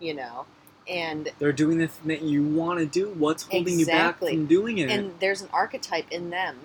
[0.00, 0.46] you know
[0.88, 3.08] and They're doing the thing that you want to do.
[3.16, 3.80] What's holding Exactly.
[3.80, 4.90] you back from doing it?
[4.90, 6.58] and there's an archetype in them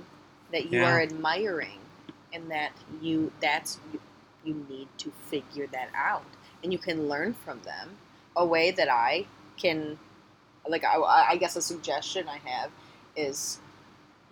[0.51, 0.87] that you Yeah.
[0.87, 1.79] are admiring
[2.33, 4.01] and that you that's you,
[4.43, 6.25] you need to figure that out
[6.63, 7.97] and you can learn from them
[8.35, 9.25] a way that i
[9.57, 9.97] can
[10.67, 10.97] like i,
[11.31, 12.71] I guess a suggestion i have
[13.15, 13.59] is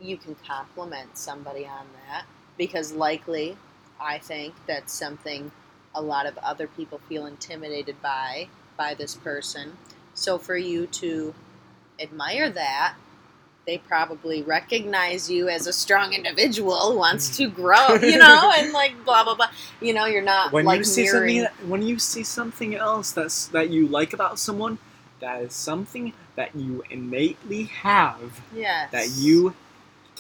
[0.02, 2.26] you can compliment somebody on that
[2.58, 3.58] because likely
[4.02, 5.52] i think that's something
[5.98, 9.76] a lot of other people feel intimidated by by this person
[10.14, 11.34] so for you to
[12.00, 12.96] admire that
[13.66, 17.44] they probably recognize you as a strong individual who wants hmm.
[17.44, 19.50] to grow, you know, and like blah blah blah.
[19.82, 21.44] You know, you're not when like you see mirroring.
[21.44, 24.80] something, when you see something else that's that you like about someone,
[25.20, 28.90] that is something that you innately have yes.
[28.92, 29.54] that you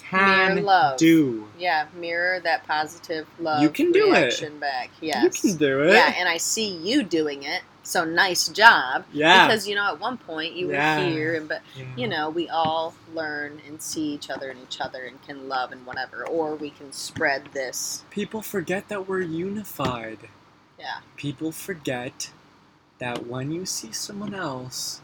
[0.09, 0.97] can Mirror love.
[0.97, 1.47] do.
[1.57, 3.61] Yeah, mirror that positive love.
[3.61, 4.19] You can do it.
[4.19, 4.89] reaction back.
[5.01, 5.43] Yes.
[5.43, 5.93] You can do it.
[5.93, 7.61] Yeah, and I see you doing it.
[7.83, 9.05] So nice job.
[9.13, 9.47] Yeah.
[9.47, 10.97] Because you know, at one point you Yeah.
[10.99, 11.85] were here, and but Yeah.
[11.95, 15.71] you know, we all learn and see each other and each other and can love
[15.71, 18.03] and whatever, or we can spread this.
[18.09, 20.19] People forget that we're unified.
[20.77, 20.97] Yeah.
[21.15, 22.29] People forget
[22.99, 24.99] that when you see someone else,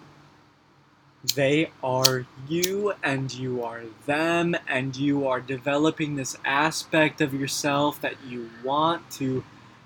[1.36, 8.02] they are you and you are them, and you are developing this aspect of yourself
[8.02, 9.44] that you want to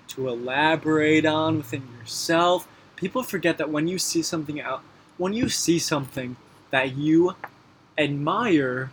[0.08, 2.66] to elaborate on within yourself.
[2.96, 4.82] People forget that when you see something out,
[5.16, 6.36] when you see something
[6.70, 7.36] that you
[7.96, 8.90] admire,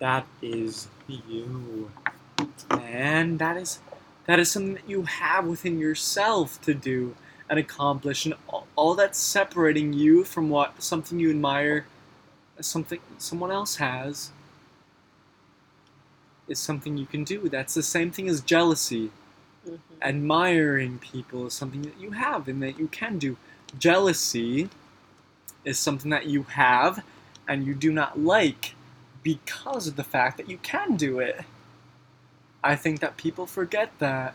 [0.00, 1.90] that is you.
[2.70, 3.80] And that is
[4.26, 7.16] that is something that you have within yourself to do
[7.50, 11.86] and accomplish and all, all that's separating you from what something you admire
[12.60, 14.30] something someone else has
[16.48, 17.48] is something you can do.
[17.48, 19.10] That's the same thing as jealousy.
[19.66, 19.78] Mhm.
[20.00, 23.36] admiring people is something that you have and that you can do.
[23.78, 24.70] Jealousy
[25.64, 27.04] is something that you have
[27.46, 28.74] and you do not like
[29.22, 31.44] because of the fact that you can do it.
[32.62, 34.34] I think that people forget that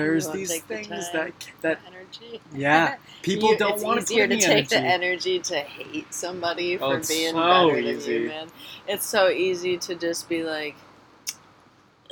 [0.00, 1.12] there's these take the things time.
[1.12, 2.40] that that energy.
[2.54, 4.94] yeah people You- don't want to easier to take the energy.
[4.94, 8.48] energy to hate somebody Oh, for being so better than you, man.
[8.88, 10.76] It's so easy to just be like,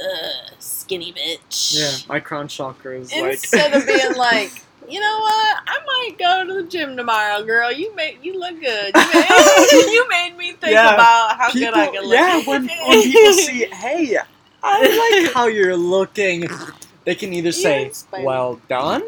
[0.02, 1.74] Ugh, skinny bitch.
[1.74, 5.58] yeah my crown chakra is Instead like of being like, you know what?
[5.66, 7.70] I might go to the gym tomorrow, girl.
[7.72, 8.96] You made you look good.
[8.96, 9.28] You made,
[9.92, 10.94] you made me think Yeah.
[10.94, 12.14] about how people, good I can look.
[12.14, 14.18] yeah when, when people see hey
[14.62, 16.48] i like how you're looking
[17.04, 19.02] they can either You say well done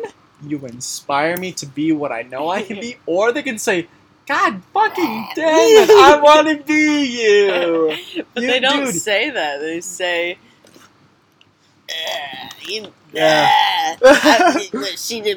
[0.46, 3.86] you inspire me to be what i know i can be or they can say
[4.26, 7.96] god fucking damn it i want to be you
[8.34, 8.94] but You- they don't dude.
[8.94, 9.60] say that.
[9.60, 10.38] They say,
[12.66, 13.46] you, Yeah.
[13.48, 15.30] ah, I- she blah."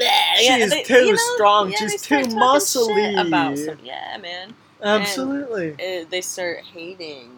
[0.00, 1.70] Yeah, She's they- too you know, strong.
[1.72, 3.26] yeah, She's too muscly.
[3.26, 4.54] About some, yeah, man.
[4.82, 7.30] absolutely Uh, they start hating.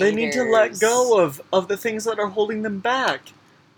[0.00, 3.32] They need to let go of of the things that are holding them back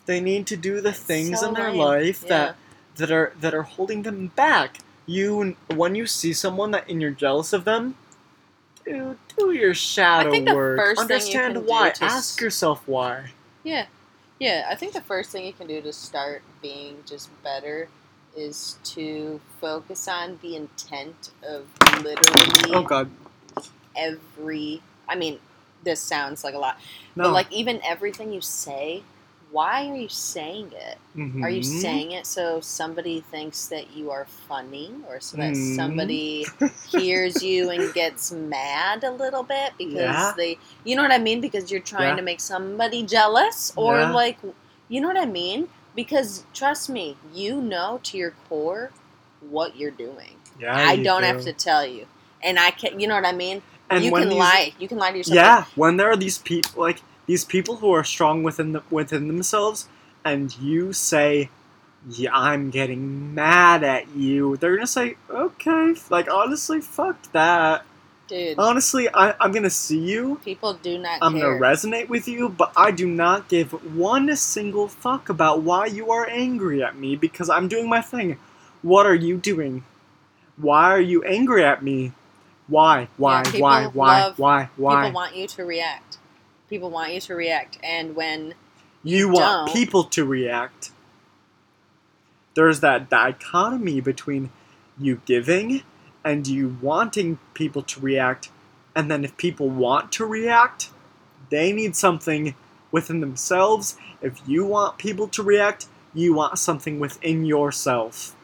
[0.07, 1.79] they need to do the things So in their lame.
[1.79, 2.29] life Yeah.
[2.29, 2.57] that
[2.97, 7.11] that are that are holding them back you when you see someone that and you're
[7.13, 7.97] jealous of them
[8.85, 10.79] do do your shadow I think the work.
[10.79, 11.91] first thing you Understand why.
[11.91, 13.33] to Ask yourself why.
[13.65, 13.87] Yeah.
[14.41, 17.89] Yeah, I think the first thing you can do to start being just better
[18.37, 21.67] is to focus on the intent of
[22.05, 23.11] literally Oh God,
[23.97, 25.39] every I mean,
[25.89, 26.77] this sounds like a lot.
[27.17, 27.25] no.
[27.25, 29.03] But like even everything you say,
[29.51, 30.99] why are you saying it?
[31.43, 31.65] Are you Mhm.
[31.83, 35.77] saying it so somebody thinks that you are funny or so that Mhm.
[35.77, 36.47] somebody
[36.89, 40.33] hears you and gets mad a little bit because Yeah.
[40.37, 42.17] they you know what I mean because you're trying Yeah.
[42.17, 44.13] to make somebody jealous or Yeah.
[44.23, 44.39] like
[44.89, 48.91] you know what I mean because trust me you know to your core
[49.57, 51.27] what you're doing Yeah, I you don't do.
[51.31, 52.07] have to tell you
[52.43, 54.99] and I can you know what I mean And you can these- lie you can
[54.99, 58.43] lie to yourself Yeah, when there are these people like these people who are strong
[58.43, 59.87] within the, within themselves,
[60.25, 61.51] and you say,
[62.09, 67.85] "Yeah, I'm getting mad at you," they're gonna say, "Okay." Like honestly, fuck that.
[68.29, 70.39] dude Honestly, I, I'm gonna see you.
[70.45, 74.35] people do not I'm care gonna resonate with you, but I do not give one
[74.37, 78.37] single fuck about why you are angry at me because I'm doing my thing.
[78.83, 79.85] What are you doing?
[80.57, 82.13] Why are you angry at me?
[82.69, 83.09] Why?
[83.17, 83.43] Why?
[83.43, 83.87] people why?
[83.87, 84.33] Why?
[84.37, 84.69] Why?
[84.77, 85.05] Why?
[85.07, 86.19] people want you to react
[86.69, 88.55] people want you to react and when
[89.03, 90.91] You want people to react.
[92.55, 94.51] There's that dichotomy between
[94.99, 95.83] you giving
[96.25, 98.51] and you wanting people to react,
[98.95, 100.91] and then if people want to react,
[101.51, 102.55] they need something
[102.91, 103.97] within themselves.
[104.21, 108.35] If you want people to react, you want something within yourself.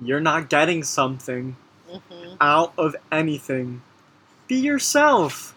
[0.00, 1.56] You're not getting something
[1.90, 2.36] mhm.
[2.40, 3.82] out of anything.
[4.46, 5.54] Be yourself.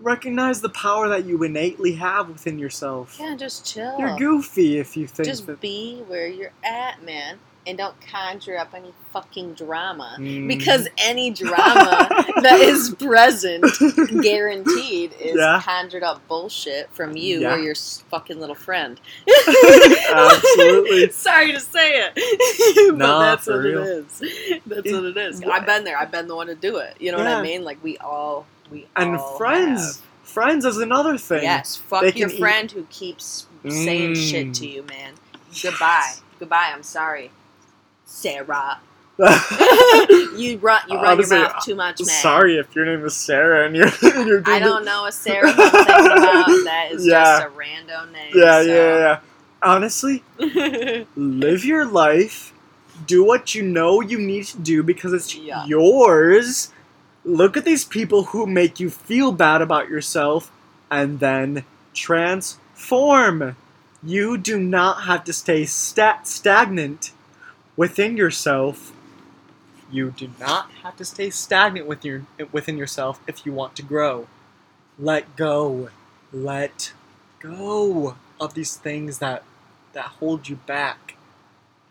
[0.00, 3.16] Recognize the power that you innately have within yourself.
[3.18, 5.60] yeah just chill You're goofy if you think just that.
[5.60, 10.48] be where you're at man and don't conjure up any fucking drama Mm.
[10.48, 12.08] because any drama
[12.42, 13.64] that is present
[14.22, 15.60] guaranteed is Yeah.
[15.64, 17.54] conjured up bullshit from you Yeah.
[17.54, 19.00] or your fucking little friend.
[20.12, 21.10] Absolutely.
[21.10, 23.82] Sorry to say it, but Nah, that's what real.
[23.82, 24.18] it is.
[24.66, 25.42] That's It- what it is.
[25.42, 25.96] I've been there.
[25.98, 26.96] I've been the one to do it.
[27.00, 27.64] You know what I mean?
[27.64, 31.42] Like we all, we and all friends, friends is another thing.
[31.42, 34.54] Yes, fuck They your can eat- friend who keeps saying shit Mm.
[34.58, 35.14] to you, man.
[35.62, 36.70] Goodbye, goodbye.
[36.74, 37.30] I'm sorry,
[38.14, 38.78] Sarah.
[39.18, 42.06] you run, you run Honestly, your mouth too much, man.
[42.08, 45.50] Sorry if your name is Sarah and you're you're doing I don't know a Sarah
[45.52, 45.66] about.
[46.64, 47.22] That is Yeah.
[47.22, 48.32] just a random name.
[48.34, 49.20] Yeah, yeah, yeah.
[49.62, 50.22] Honestly,
[51.16, 52.52] live your life.
[53.06, 55.64] Do what you know you need to do because it's Yeah.
[55.66, 56.72] yours.
[57.24, 60.50] Look at these people who make you feel bad about yourself
[60.90, 63.56] and then transform.
[64.02, 67.12] You do not have to stay sta- stagnant
[67.76, 68.92] within yourself.
[69.90, 73.82] You do not have to stay stagnant with your, within yourself if you want to
[73.82, 74.26] grow.
[74.98, 75.90] Let go.
[76.32, 76.92] Let
[77.38, 79.44] go of these things that
[79.92, 81.16] that hold you back.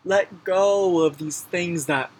[0.04, 2.10] Let go of these things that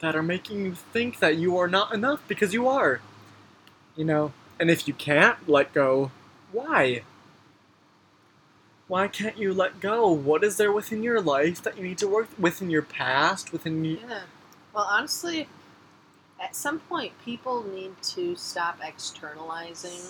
[0.00, 3.00] that are making you think that you are not enough because you are.
[3.94, 6.10] You know, and if you can't let go,
[6.52, 7.02] why?
[8.88, 10.08] Why can't you let go?
[10.10, 13.84] What is there within your life that you need to work within your past, within
[13.84, 13.98] you?
[14.08, 14.20] Yeah.
[14.74, 15.48] Well, honestly,
[16.40, 20.00] at some point, people need to stop externalizing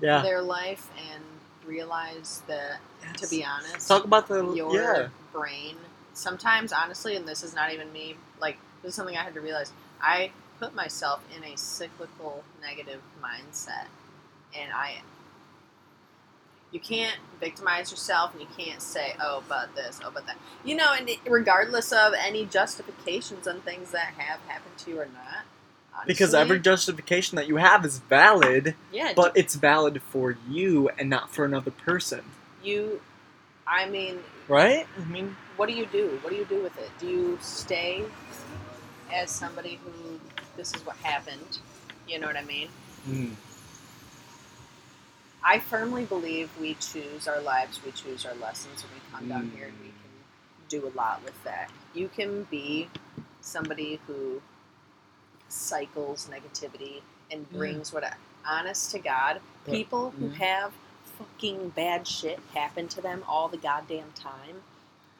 [0.00, 0.22] Yeah.
[0.22, 1.22] their life and
[1.66, 2.78] realize that,
[3.16, 5.08] to be honest, Talk about the your yeah.
[5.32, 5.76] brain
[6.14, 9.40] sometimes honestly and this is not even me like this is something i had to
[9.40, 13.86] realize i put myself in a cyclical negative mindset
[14.58, 14.96] and i
[16.72, 20.74] you can't victimize yourself and you can't say oh but this oh but that you
[20.76, 25.44] know and regardless of any justifications on things that have happened to you or not
[26.06, 31.08] Because every justification that you have is valid, yeah but it's valid for you and
[31.10, 32.22] not for another person.
[32.62, 33.00] you
[33.66, 34.86] i mean Right?
[34.98, 36.18] I mean, what do you do?
[36.22, 36.90] What do you do with it?
[36.98, 38.02] Do you stay
[39.12, 40.18] as somebody who
[40.56, 41.58] this is what happened?
[42.08, 42.68] You know what I mean?
[43.06, 43.32] mm,
[45.48, 49.50] I firmly believe we choose our lives, we choose our lessons, and we come down
[49.50, 49.56] Mm.
[49.56, 51.70] here and we can do a lot with that.
[51.94, 52.90] You can be
[53.40, 54.42] somebody who
[55.48, 58.04] cycles negativity and brings what
[58.44, 60.72] honest to God, But- people who have
[61.18, 64.62] fucking bad shit happen to them all the goddamn time.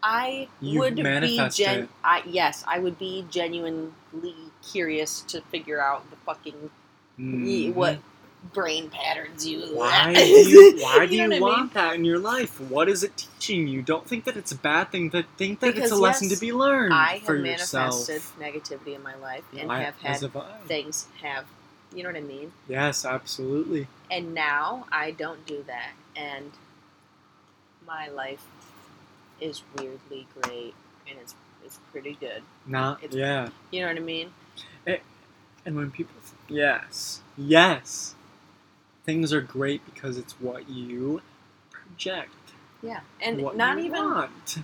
[0.02, 1.88] I You would be gen.
[2.04, 6.70] I yes, I would be genuinely curious to figure out the fucking
[7.18, 7.74] mhm.
[7.74, 7.98] what
[8.54, 9.60] brain patterns you.
[9.74, 10.20] Why do
[10.50, 12.60] you, why do You you, know I want that in your life?
[12.60, 13.82] What is it teaching you?
[13.82, 15.10] Don't think that it's a bad thing.
[15.10, 18.38] That think that Because, it's a lesson to be learned I have manifested yourself.
[18.40, 21.44] negativity in my life and I- have had have things have
[21.94, 22.52] You know what I mean?
[22.68, 23.88] Yes, absolutely.
[24.10, 26.52] And now I don't do that, and
[27.86, 28.44] my life
[29.40, 30.74] is weirdly great,
[31.08, 31.34] and it's
[31.64, 32.42] it's pretty good.
[32.66, 33.48] Not It's- yeah.
[33.70, 34.32] You know what I mean?
[34.86, 34.98] Eh,
[35.66, 36.14] and when people,
[36.48, 38.14] yes, yes,
[39.08, 41.22] things are great because it's what you
[41.70, 42.28] project,
[42.82, 44.58] Yeah, and what not you even want.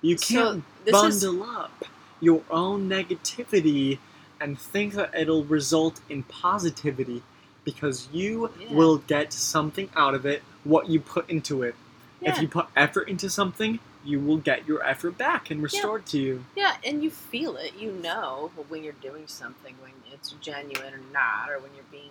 [0.00, 1.84] You can't this is- bundle up
[2.20, 3.98] your own negativity
[4.40, 7.22] and think that it'll result in positivity
[7.62, 8.72] because you Yeah.
[8.74, 10.42] will get something out of it.
[10.64, 11.76] What you put into it.
[12.20, 16.04] yeah, If you put effort into something, you will get your effort back and restored
[16.06, 16.44] to you.
[16.56, 17.74] yeah, and you feel it.
[17.78, 22.10] You know when you're doing something when it's genuine or not, or when you're being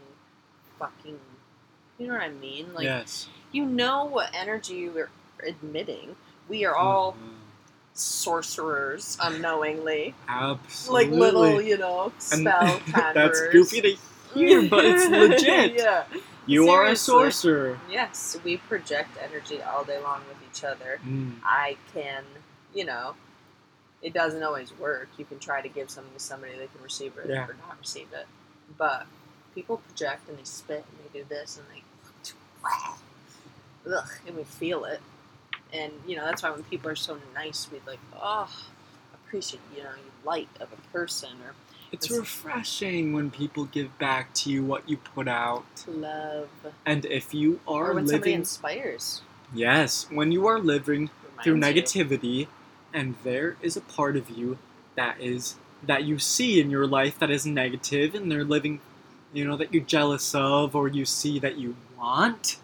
[0.80, 1.20] fucking.
[2.02, 2.74] You know what I mean?
[2.74, 3.28] Like yes.
[3.52, 5.10] you know what energy you're
[5.46, 6.16] admitting.
[6.50, 7.36] We are all Mhm.
[7.94, 12.82] sorcerers unknowingly, absolutely like little, you know, spell
[13.14, 13.98] that's goofy to
[14.34, 15.08] hear, but it's
[15.44, 15.74] legit.
[15.76, 16.06] yeah.
[16.48, 17.80] You are a sorcerer.
[17.90, 21.00] Yes, we project energy all day long with each other.
[21.06, 21.36] Mm.
[21.46, 22.24] I can,
[22.74, 23.14] you know,
[24.02, 25.08] it doesn't always work.
[25.20, 27.46] You can try to give something to somebody, they can receive it Yeah.
[27.48, 28.26] or not receive it.
[28.76, 29.06] But
[29.54, 31.84] people project and they spit and they do this and they,
[32.64, 35.02] ugh, and we feel it.
[35.74, 38.50] And you know that's why when people are so nice, we like, oh,
[39.14, 41.54] appreciate you know you light of a person or
[41.92, 45.66] It's refreshing when people give back to you what you put out.
[45.88, 46.50] love,
[46.86, 49.22] And if you or are when somebody living, inspires.
[49.54, 51.10] yes, when you are living
[51.42, 51.84] through reminds you.
[51.84, 52.48] negativity,
[52.94, 54.58] and there is a part of you
[54.96, 58.82] that is that you see in your life that is negative, and they're living,
[59.34, 62.58] you know, that you're jealous of, or you see that you want.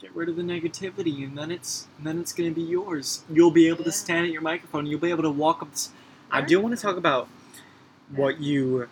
[0.00, 3.22] Get rid of the negativity, and then it's and then it's gonna be yours.
[3.30, 4.86] You'll be able to stand at your microphone.
[4.86, 5.72] You'll be able to walk up.
[5.72, 5.90] This,
[6.30, 7.28] I do want to talk about
[8.08, 8.88] what you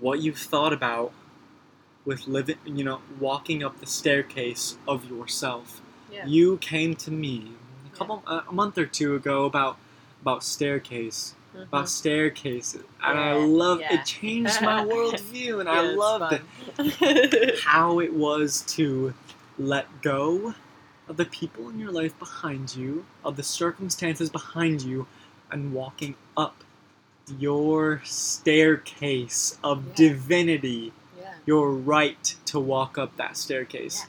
[0.00, 1.12] what you've thought about
[2.04, 5.80] with living, you know, walking up the staircase of yourself.
[6.10, 6.26] Yeah.
[6.26, 7.52] You came to me
[7.86, 9.76] a couple a, a month or two ago about
[10.20, 11.62] about staircase, Mhm.
[11.64, 13.94] about staircases, and I love yeah.
[14.00, 14.06] it.
[14.06, 16.40] Changed my worldview, and Yeah, I loved
[16.78, 17.60] it.
[17.60, 19.12] How it was to
[19.58, 20.54] let go
[21.08, 25.06] of the people in your life behind you, of the circumstances behind you,
[25.50, 26.64] and walking up
[27.38, 29.92] your staircase of Yeah.
[29.94, 31.34] divinity yeah.
[31.46, 34.00] your right to walk up that staircase.
[34.00, 34.06] Yeah.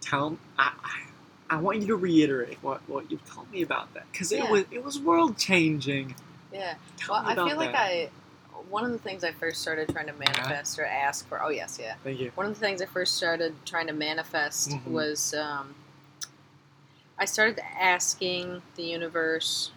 [0.00, 1.00] Tell I, I,
[1.50, 4.44] I want you to reiterate what, what you told me about that because Yeah.
[4.44, 6.14] it was it was world changing.
[6.52, 6.74] Yeah.
[6.98, 7.80] Tell Well, I feel like that.
[7.80, 8.10] I.
[8.70, 11.42] One of the things I first started trying to manifest or ask for.
[11.42, 11.94] Oh yes, yeah.
[12.04, 12.30] Thank you.
[12.36, 14.86] One of the things I first started trying to manifest Mhm.
[14.86, 15.74] was um,
[17.18, 19.72] I started asking the universe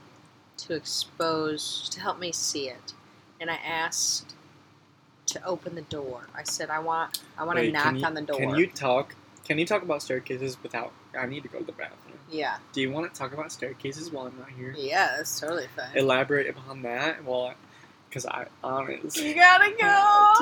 [0.57, 2.93] to expose, to help me see it,
[3.41, 4.35] and I asked
[5.27, 6.27] to open the door.
[6.35, 8.37] I said, I want, I want to knock you- on the door.
[8.39, 9.15] Can you talk?
[9.45, 10.91] Can you talk about staircases without?
[11.17, 12.17] I need to go to the bathroom.
[12.29, 14.73] Yeah, Do you want to talk about staircases while I'm not here?
[14.77, 15.95] yeah, that's totally fine.
[15.95, 17.23] Elaborate upon that.
[17.23, 17.53] Well,
[18.09, 19.29] because I honestly.
[19.29, 20.33] you gotta go.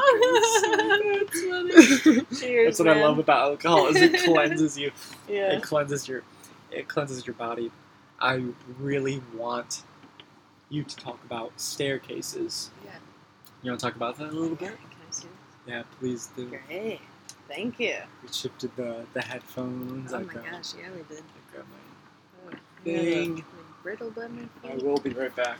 [1.19, 1.41] that's
[2.05, 2.21] funny.
[2.39, 4.91] Cheers, That's what I love about alcohol is it cleanses you.
[5.27, 5.53] Yeah.
[5.57, 6.23] It cleanses your
[6.71, 7.69] it cleanses your body.
[8.19, 8.43] I
[8.79, 9.83] really want
[10.69, 12.71] you to talk about staircases.
[12.85, 12.91] Yeah.
[13.61, 14.77] You want to talk about that a little Can bit?
[14.77, 15.27] I see
[15.67, 16.49] Yeah, please do.
[16.67, 17.01] Great.
[17.47, 17.95] Thank you.
[18.21, 20.13] We shifted the, the headphones.
[20.13, 21.23] Oh I my grabbed- gosh, yeah, we did.
[21.23, 21.77] I grabbed my-
[22.53, 23.37] Oh, Ding.
[23.37, 23.43] yeah,
[23.99, 25.57] the on my I will be right back.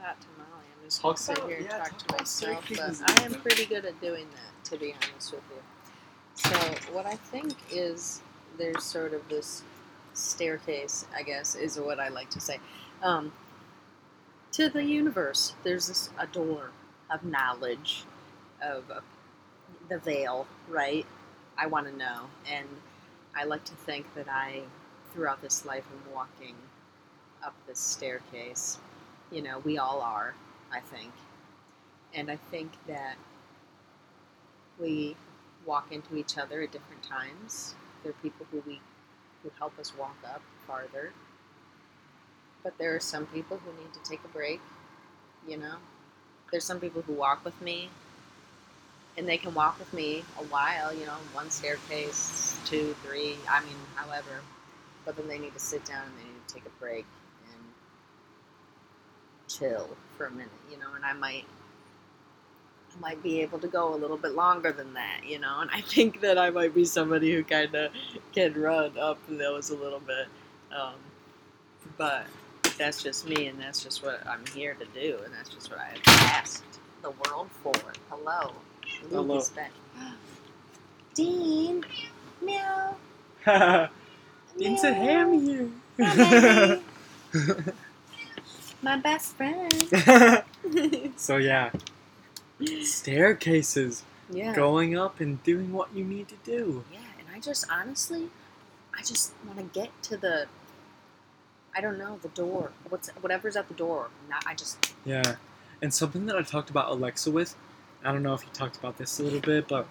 [0.00, 0.48] Hot tamale.
[0.78, 3.02] I'm just Talk gonna sit here and yeah, talk talk to myself, but.
[3.20, 5.62] I am pretty good at doing that, to be honest with you.
[6.34, 8.20] So what I think is
[8.58, 9.62] there's sort of this
[10.14, 12.58] staircase, I guess, is what I like to say,
[13.02, 13.32] um,
[14.52, 15.54] to the universe.
[15.62, 16.70] There's this a door
[17.10, 18.04] of knowledge,
[18.62, 19.00] of uh,
[19.88, 21.06] the veil, right?
[21.62, 22.66] I want to know, and
[23.36, 24.62] I like to think that I,
[25.14, 26.56] throughout this life, am walking
[27.40, 28.78] up this staircase.
[29.30, 30.34] You know, we all are,
[30.72, 31.12] I think.
[32.14, 33.14] And I think that
[34.80, 35.14] we
[35.64, 37.76] walk into each other at different times.
[38.02, 38.80] There are people who we
[39.44, 41.12] who help us walk up farther.
[42.64, 44.60] But there are some people who need to take a break,
[45.46, 45.76] you know.
[46.50, 47.90] There's some people who walk with me
[49.16, 53.62] and they can walk with me a while, you know, one staircase, two, three, I
[53.64, 54.40] mean, however.
[55.04, 57.04] But then they need to sit down and they need to take a break
[57.52, 57.62] and
[59.48, 61.44] chill for a minute, you know, and I might
[63.00, 65.80] might be able to go a little bit longer than that, you know, and I
[65.80, 67.90] think that I might be somebody who kind of
[68.34, 70.26] can run up those a little bit.
[70.76, 70.96] Um,
[71.96, 72.26] but
[72.78, 75.80] that's just me, and that's just what I'm here to do, and that's just what
[75.80, 76.64] I have asked
[77.02, 77.72] the world for.
[78.10, 78.52] Hello.
[79.04, 79.38] Luke Hello.
[79.38, 79.72] is back.
[81.14, 81.84] Dean.
[82.40, 82.96] Meow.
[84.58, 85.68] Dean's a ham here.
[86.00, 86.80] Hi,
[87.32, 87.72] baby.
[88.82, 89.72] My best friend.
[91.16, 91.70] so yeah,
[92.82, 94.54] staircases, yeah.
[94.54, 96.84] going up and doing what you need to do.
[96.92, 98.30] Yeah, and I just honestly,
[98.96, 100.46] I just want to get to the.
[101.74, 102.72] I don't know the door.
[102.88, 104.08] What's whatever's at the door.
[104.28, 104.44] Not.
[104.46, 104.92] I just.
[105.04, 105.36] Yeah,
[105.80, 107.54] and something that I talked about Alexa with,
[108.04, 109.86] I don't know if you talked about this a little bit, but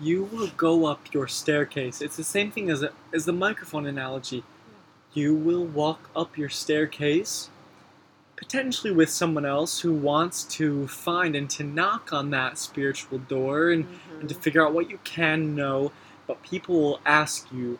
[0.00, 2.00] you will go up your staircase.
[2.00, 4.44] It's the same thing as a, as the microphone analogy.
[5.14, 7.50] You will walk up your staircase,
[8.36, 13.70] potentially with someone else who wants to find and to knock on that spiritual door
[13.70, 13.86] and,
[14.20, 15.92] and to Mhm, figure out what you can know,
[16.26, 17.78] but people will ask you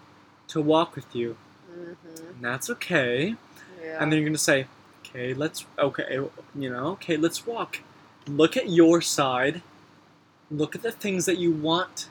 [0.48, 1.36] to walk with you,
[1.70, 3.36] mhm, and that's okay.
[3.82, 4.02] Yeah.
[4.02, 4.66] And then you're gonna say,
[5.00, 6.18] okay, let's okay,
[6.54, 7.80] you know, okay, let's walk.
[8.28, 9.62] Look at your side.
[10.50, 12.08] Look at the things that you want.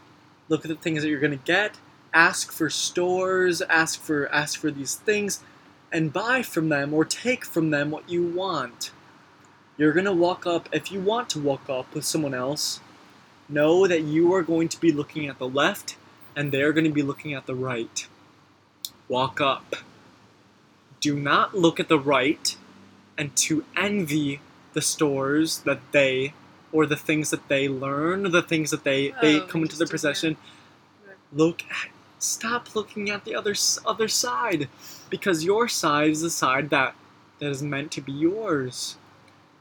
[0.49, 1.77] Look at the things that you're gonna get.
[2.13, 3.61] Ask for stores.
[3.61, 5.43] Ask for ask for these things,
[5.91, 8.91] and buy from them or take from them what you want.
[9.77, 12.79] You're gonna walk up if you want to walk up with someone else.
[13.49, 15.95] Know that you are going to be looking at the left,
[16.35, 18.05] and they're going to be looking at the right.
[19.07, 19.77] Walk up
[20.99, 22.55] do not look at the right
[23.17, 24.39] and to envy
[24.77, 26.33] the stores that they
[26.71, 29.87] or the things that they learn the things that they they Oh, come into their
[29.87, 30.37] possession.
[31.33, 33.55] Look at stop looking at the other
[33.87, 34.69] other side.
[35.09, 36.93] Because your side is the side that
[37.39, 38.97] that is meant to be yours.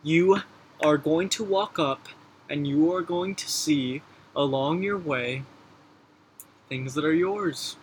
[0.03, 0.43] You
[0.85, 2.11] are going to walk up
[2.51, 4.03] and you are going to see
[4.45, 5.45] along your way
[6.69, 7.77] things that are yours.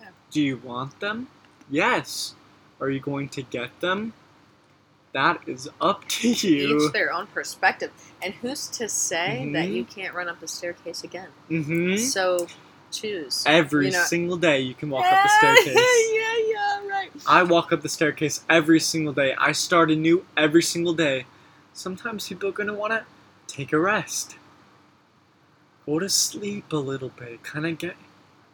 [0.00, 0.08] Yeah.
[0.30, 1.28] do you want them?
[1.68, 2.34] Yes.
[2.80, 4.14] Are you going to get them
[5.12, 7.90] that is up to you Each their own perspective,
[8.22, 9.74] and who's to say that Mhm.
[9.74, 11.28] you can't run up the staircase again?
[11.48, 12.46] hmm So
[12.92, 15.74] choose every you know- single day you can walk up the staircase
[16.12, 17.10] yeah, yeah, right.
[17.26, 19.34] I walk up the staircase every single day.
[19.38, 21.26] I start anew every single day.
[21.72, 23.04] Sometimes people are going to want to
[23.46, 24.36] take a rest.
[25.86, 27.42] Go to sleep a little bit.
[27.42, 27.96] Kind of get.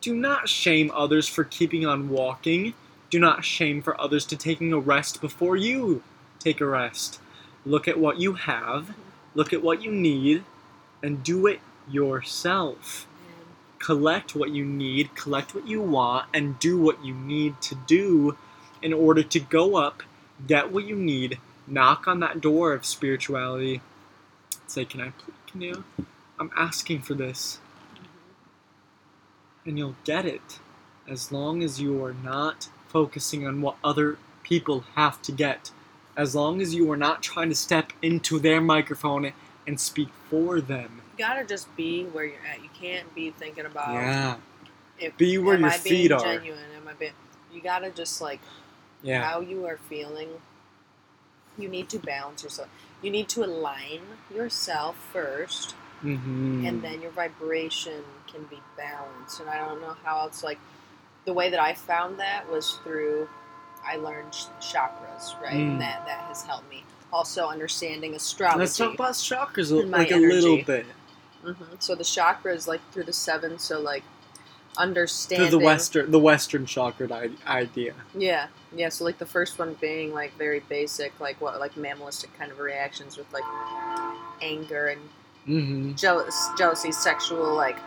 [0.00, 2.74] Do not shame others for keeping on walking.
[3.10, 6.02] Do not shame for others to taking a rest before you
[6.46, 7.20] take a rest.
[7.64, 8.94] Look at what you have,
[9.34, 10.44] look at what you need,
[11.02, 13.06] and do it yourself
[13.78, 18.36] collect what you need, collect what you want, and do what you need to do
[18.82, 20.02] in order to go up,
[20.46, 21.38] get what you need,
[21.68, 23.80] knock on that door of spirituality,
[24.66, 25.12] say, "Can I?
[25.46, 25.84] Can you?
[26.38, 27.60] I'm asking for this,"
[29.64, 30.58] and you'll get it,
[31.06, 35.70] as long as you are not focusing on what other people have to get,
[36.16, 39.32] as long as you are not trying to step into their microphone
[39.66, 41.02] and speak for them.
[41.18, 42.62] You gotta just be where you're at.
[42.62, 44.36] You can't be thinking about Yeah.
[44.98, 46.20] if, Be where am your I feet being are.
[46.20, 46.60] Genuine?
[46.76, 47.12] Am I being?
[47.52, 48.40] You gotta just like
[49.02, 49.22] Yeah.
[49.22, 50.28] how you are feeling.
[51.58, 52.68] You need to balance yourself.
[53.02, 54.00] You need to align
[54.34, 56.66] yourself first, Mm-hmm.
[56.66, 59.40] and then your vibration can be balanced.
[59.40, 60.44] And I don't know how else.
[60.44, 60.58] Like
[61.24, 63.28] the way that I found that was through
[63.86, 65.54] I learned chakras, right?
[65.54, 65.70] Mm.
[65.72, 66.84] And that that has helped me.
[67.12, 68.60] Also understanding astrology.
[68.60, 70.62] Let's talk about chakras a- And my like a little energy.
[70.64, 70.86] bit
[71.42, 74.02] hmm So the chakras, like through the seven, so like
[74.76, 77.08] understanding through the western the western chakra
[77.46, 77.94] idea.
[78.14, 78.88] Yeah, yeah.
[78.88, 82.58] So like the first one being like very basic, like what like mammalistic kind of
[82.58, 83.44] reactions with like
[84.40, 85.00] anger and
[85.48, 85.92] Mm-hmm.
[85.94, 87.78] jealous, jealousy, sexual like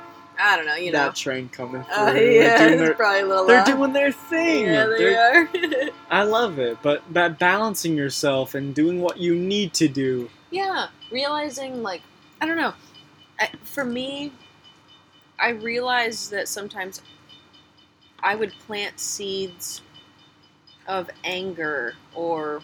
[0.42, 1.00] I don't know, you know.
[1.00, 1.94] that train coming through.
[1.94, 3.46] Uh, They're yeah, doing it's their, probably a little.
[3.46, 3.66] they're loud.
[3.66, 4.66] doing their thing.
[4.66, 5.90] Yeah, they They're- are.
[6.12, 10.30] I love it, but that balancing yourself and doing what you need to do.
[10.52, 12.02] yeah, realizing like
[12.42, 12.74] I don't know.
[13.40, 14.32] I, for me,
[15.40, 17.02] I realized that sometimes
[18.22, 19.82] I would plant seeds
[20.88, 22.62] of anger or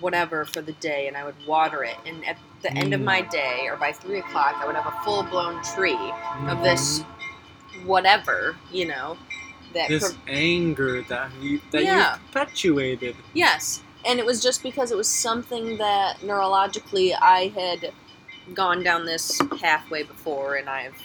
[0.00, 1.96] whatever for the day, and I would water it.
[2.06, 3.30] And at the end of my Mm.
[3.30, 5.98] day, or by three o'clock, I would have a full blown tree
[6.48, 7.06] of this Mhm.
[7.86, 9.16] Whatever, you know,
[9.74, 12.14] that this pro- anger that you that Yeah.
[12.14, 13.16] you perpetuated.
[13.34, 17.92] Yes, and it was just because it was something that neurologically I had
[18.54, 20.96] gone down this pathway before, and I've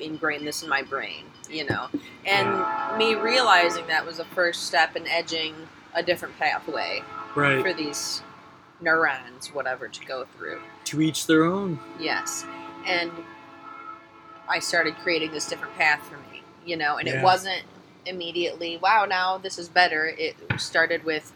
[0.00, 1.86] ingrained this in my brain, you know.
[2.26, 5.54] And me realizing that was the first step in edging
[5.94, 7.02] a different pathway
[7.36, 7.62] Right.
[7.62, 8.22] for these
[8.80, 10.60] neurons, whatever, to go through.
[10.84, 11.78] to each their own.
[12.00, 12.44] Yes,
[12.84, 13.12] and
[14.48, 16.16] I started creating this different path for
[16.64, 17.14] you know, and Yeah.
[17.20, 17.62] it wasn't
[18.06, 20.06] immediately, wow, now this is better.
[20.06, 21.32] It started with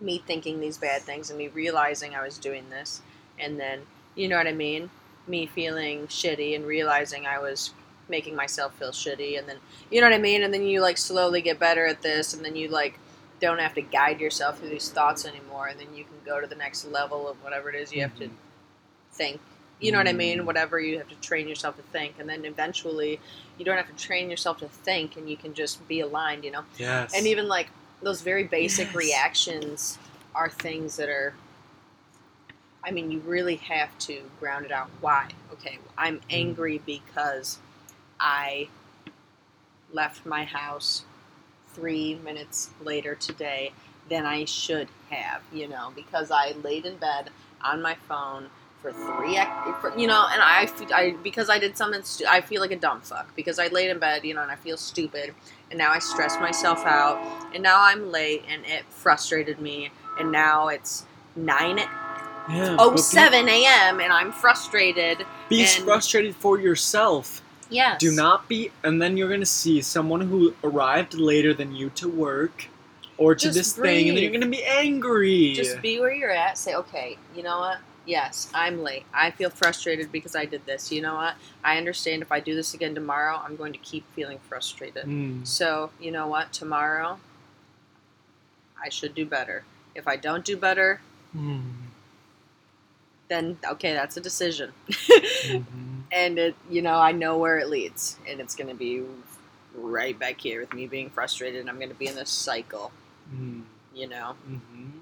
[0.00, 3.02] me thinking these bad things and me realizing I was doing this,
[3.38, 4.90] and then you know what I mean,
[5.26, 7.72] me feeling shitty and realizing I was
[8.08, 9.58] making myself feel shitty, and then
[9.90, 12.44] you know what I mean, and then you like slowly get better at this, and
[12.44, 12.98] then you like
[13.40, 16.46] don't have to guide yourself through these thoughts anymore, and then you can go to
[16.46, 18.30] the next level of whatever it is you have to Mhm.
[19.12, 19.40] think.
[19.82, 20.38] You know what I mean?
[20.38, 20.44] Mm.
[20.44, 23.18] Whatever you have to train yourself to think, and then eventually
[23.58, 26.44] you don't have to train yourself to think, and you can just be aligned.
[26.44, 27.12] You know, Yes.
[27.14, 27.66] and even like
[28.00, 28.94] those very basic Yes.
[28.94, 29.98] reactions
[30.36, 31.34] are things that are.
[32.84, 34.88] I mean, you really have to ground it out.
[35.00, 35.28] Why?
[35.52, 36.22] Okay, I'm Mm.
[36.30, 37.58] angry because
[38.20, 38.68] I
[39.92, 41.04] left my house
[41.74, 43.72] three minutes later today
[44.08, 47.30] than I should have, you know, because I laid in bed
[47.62, 48.50] on my phone
[48.82, 49.38] for three,
[49.80, 52.76] for, you know, and I, I because I did something, stu- I feel like a
[52.76, 55.34] dumb fuck because I laid in bed, you know, and I feel stupid,
[55.70, 57.18] and now I stress myself out,
[57.54, 61.06] and now I'm late, and it frustrated me, and now it's
[61.36, 61.78] nine
[62.50, 64.00] yeah, oh seven a.m.
[64.00, 65.24] and I'm frustrated.
[65.48, 67.40] Be, and- frustrated for yourself.
[67.70, 68.00] Yes.
[68.00, 72.08] Do not be, and then you're gonna see someone who arrived later than you to
[72.08, 72.68] work
[73.16, 75.54] or to Just this thing, and then you're gonna be angry.
[75.54, 76.58] Just be where you're at.
[76.58, 77.78] Say, okay, you know what?
[78.04, 79.04] Yes, I'm late.
[79.14, 80.90] I feel frustrated because I did this.
[80.90, 81.34] You know what?
[81.62, 85.04] I understand if I do this again tomorrow, I'm going to keep feeling frustrated.
[85.04, 85.46] Mm.
[85.46, 86.52] So, you know what?
[86.52, 87.20] Tomorrow,
[88.82, 89.64] I should do better.
[89.94, 91.00] If I don't do better,
[91.36, 91.62] Mm.
[93.28, 94.72] then okay, that's a decision.
[94.88, 95.64] Mhm.
[96.12, 99.02] and it, you know, I know where it leads, and it's going to be
[99.74, 102.90] right back here with me being frustrated, and I'm going to be in this cycle.
[103.32, 103.62] Mm.
[103.94, 104.34] You know.
[104.50, 105.01] Mhm.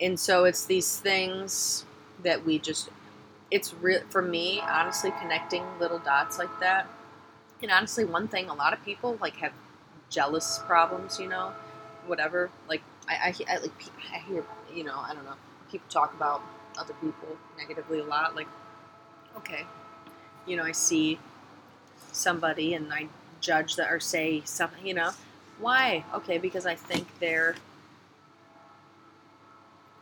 [0.00, 1.84] And so it's these things
[2.22, 2.90] that we just
[3.50, 6.86] it's real for me honestly connecting little dots like that.
[7.62, 9.52] And honestly one thing a lot of people like have
[10.10, 11.52] jealous problems you know
[12.06, 13.72] whatever like i, I, I like
[14.12, 15.34] i hear you know i don't know
[15.70, 16.42] people talk about
[16.78, 18.46] other people negatively a lot like
[19.36, 19.64] okay
[20.46, 21.18] you know i see
[22.12, 23.08] somebody and i
[23.40, 25.10] judge that or say something you know
[25.58, 26.04] why?
[26.14, 27.56] Okay because i think they're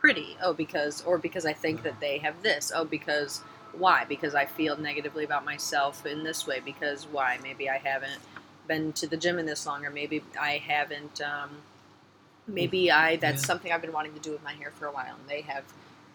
[0.05, 0.37] pretty.
[0.39, 2.71] Oh, because or because I think that they have this.
[2.73, 3.41] Oh, because
[3.73, 4.05] why?
[4.07, 6.61] Because I feel negatively about myself in this way.
[6.63, 7.39] Because why?
[7.41, 8.21] Maybe I haven't
[8.67, 11.21] been to the gym in this long, or maybe I haven't.
[11.21, 11.49] Um,
[12.47, 13.47] maybe I that's Yeah.
[13.47, 15.63] something I've been wanting to do with my hair for a while, and they have,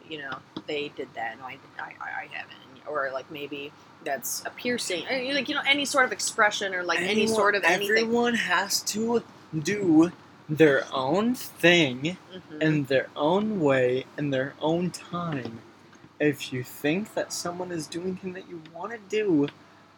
[0.08, 0.36] you know,
[0.68, 2.56] they did that, and I I, I haven't.
[2.86, 3.72] Or like maybe
[4.04, 7.56] that's a piercing, or, like you know, any sort of expression or like any sort
[7.56, 7.96] of anything.
[8.04, 9.24] Everyone has to
[9.58, 10.12] do
[10.50, 12.60] their own thing Mhm.
[12.62, 15.60] in their own way in their own time.
[16.18, 19.48] If you think that someone is doing something that you want to do,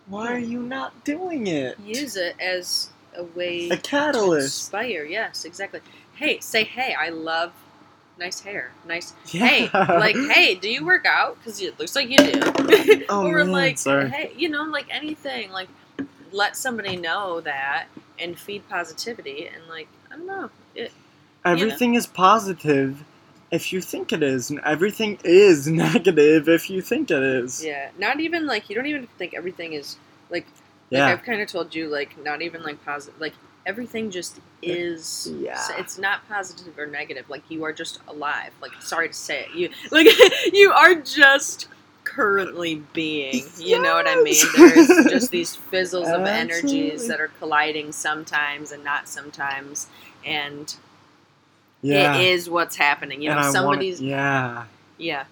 [0.07, 1.78] why are you not doing it?
[1.80, 4.70] use it as a way A catalyst.
[4.70, 5.05] to inspire.
[5.05, 5.80] Yes, exactly.
[6.14, 6.94] Hey, say hey.
[6.94, 7.53] I love
[8.18, 8.72] nice hair.
[8.86, 9.14] Nice.
[9.28, 9.46] Yeah.
[9.46, 11.38] Hey, like hey, do you work out?
[11.38, 13.05] Because it looks like you do.
[13.09, 14.09] Oh, or man, like sorry.
[14.11, 15.50] hey, you know, like anything.
[15.50, 15.68] Like
[16.30, 17.86] let somebody know that
[18.18, 20.50] and feed positivity and like I don't know.
[20.74, 20.92] It,
[21.44, 23.02] Everything is positive
[23.50, 27.64] if you think it is, and everything is negative if you think it is.
[27.64, 27.90] yeah.
[27.98, 29.96] Not even like you don't even think everything is
[30.30, 30.46] like
[30.90, 31.06] like Yeah.
[31.06, 33.34] I've kind of told you like not even like positive like
[33.66, 35.56] everything just is Yeah.
[35.56, 39.40] so it's not positive or negative like you are just alive like sorry to say
[39.46, 40.06] it you like
[40.52, 41.68] you are just
[42.14, 47.28] currently being you know what i mean there's just these fizzles of energies that are
[47.38, 49.88] colliding sometimes and not sometimes
[50.24, 50.76] and
[51.80, 52.16] yeah.
[52.16, 54.64] it is what's happening you know and somebody's wanna, yeah.
[54.98, 55.24] yeah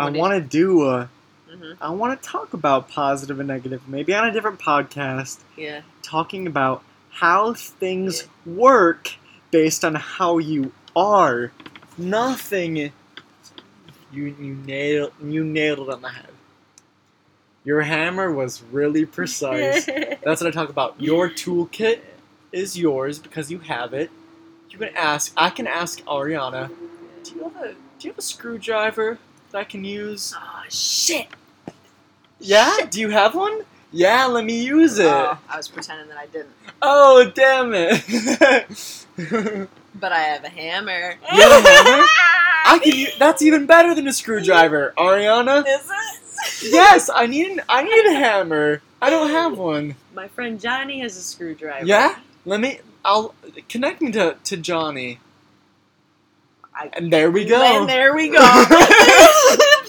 [0.00, 1.10] I want to do a.
[1.50, 5.82] hmm I want to talk about positive and negative, maybe on a different podcast, yeah
[6.02, 9.14] talking about how things work
[9.50, 11.52] based on how you are.
[11.98, 12.92] Nothing.
[14.12, 16.26] You you nailed you nailed it on the head.
[17.64, 19.84] Your hammer was really precise.
[20.24, 21.00] That's what I talk about.
[21.00, 22.00] Your toolkit
[22.52, 24.10] is yours because you have it.
[24.70, 25.32] You can ask.
[25.36, 26.70] I can ask Arianna.
[27.24, 29.18] Do you have a Do you have a screwdriver
[29.50, 30.34] that I can use?
[30.36, 31.26] oh shit
[32.38, 32.76] Yeah.
[32.90, 33.62] Do you have one?
[33.92, 34.26] Yeah.
[34.26, 35.06] Let me use it.
[35.06, 39.06] oh, i was pretending that i didn't Oh damn it!
[39.96, 42.04] but i have a hammer have a hammer?
[42.70, 43.06] I can.
[43.18, 45.64] That's even better than a screwdriver, Arianna.
[45.66, 45.90] is
[46.62, 47.50] it Yes, I need.
[47.50, 48.82] An, I need a hammer.
[49.02, 49.96] I don't have one.
[50.14, 51.86] My friend Johnny has a screwdriver.
[51.86, 52.16] Yeah.
[52.44, 52.80] Let me.
[53.04, 53.34] I'll
[53.68, 55.18] connect me to to Johnny.
[56.74, 57.62] I- And there we go.
[57.62, 58.38] And there we go.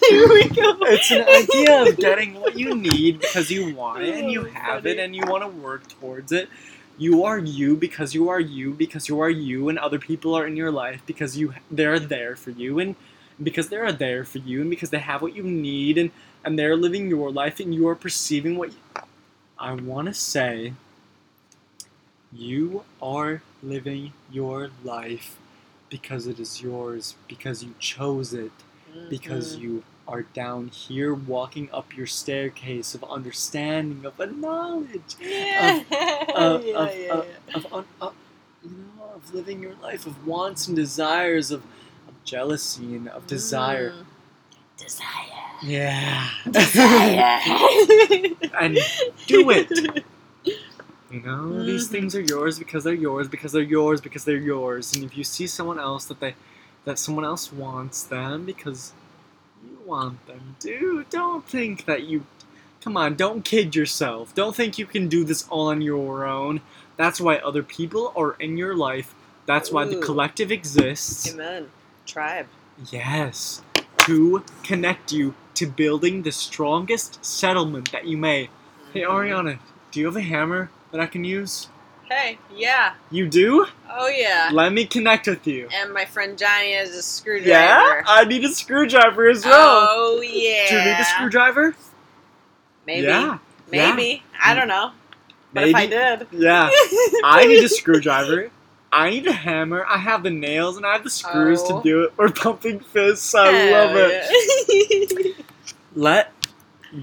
[0.09, 0.75] there we go.
[0.87, 4.83] It's an idea of getting what you need because you want it and you have
[4.83, 4.91] funny.
[4.91, 6.49] it and you want to work towards it.
[6.97, 10.45] You are you because you are you because you are you and other people are
[10.47, 12.95] in your life because you they're there for you and
[13.41, 16.11] because they're there for you and because they have what you need and
[16.43, 18.77] and they're living your life and you are perceiving what you,
[19.59, 20.73] I want to say
[22.31, 25.37] you are living your life
[25.89, 28.51] because it is yours because you chose it
[29.09, 29.61] because Mhm.
[29.61, 35.83] you are down here walking up your staircase of understanding of a knowledge yeah.
[36.35, 37.23] of, yeah, yeah.
[37.55, 38.09] of, un, uh,
[38.63, 41.63] you know, of living your life of wants and desires of,
[42.07, 44.05] of jealousy and of desire Mm.
[44.77, 45.59] Desire.
[45.63, 47.39] yeah Desire.
[48.59, 48.77] and
[49.27, 49.69] do it
[51.11, 51.91] you know these Mhm.
[51.91, 55.23] things are yours because they're yours because they're yours because they're yours and if you
[55.23, 56.33] see someone else that they
[56.85, 58.93] that someone else wants them because
[59.91, 62.25] want them dude don't think that you
[62.81, 66.61] come on don't kid yourself don't think you can do this all on your own
[66.95, 69.13] that's why other people are in your life
[69.45, 71.69] that's why the collective exists Amen.
[72.05, 72.47] Tribe.
[72.91, 73.61] Yes,
[73.99, 78.49] to connect you to building the strongest settlement that you may.
[78.93, 79.09] Hey, Mhm.
[79.09, 79.59] Arianna,
[79.91, 81.67] do you have a hammer that I can use?
[82.11, 82.95] Hey, yeah.
[83.09, 83.65] You do?
[83.89, 84.49] Oh, yeah.
[84.51, 85.69] Let me connect with you.
[85.73, 87.49] And my friend Johnny has a screwdriver.
[87.49, 88.03] Yeah?
[88.05, 89.87] I need a screwdriver as well.
[89.89, 90.67] Oh, yeah.
[90.67, 91.73] Do you need a screwdriver?
[92.85, 93.07] Maybe.
[93.07, 93.37] Yeah.
[93.71, 94.23] Maybe.
[94.43, 94.91] I don't know.
[95.53, 96.27] But if I did.
[96.33, 96.69] Yeah.
[97.23, 98.51] I need a screwdriver.
[98.91, 99.85] I need a hammer.
[99.87, 101.77] I have the nails and I have the screws Oh.
[101.77, 102.13] to do it.
[102.17, 103.33] We're pumping fists.
[103.33, 104.25] I love it.
[104.27, 105.45] it.
[105.95, 106.33] let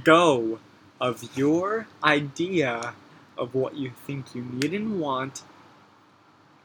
[0.04, 0.58] go
[1.00, 2.92] of your idea
[3.38, 5.42] of what you think you need and want.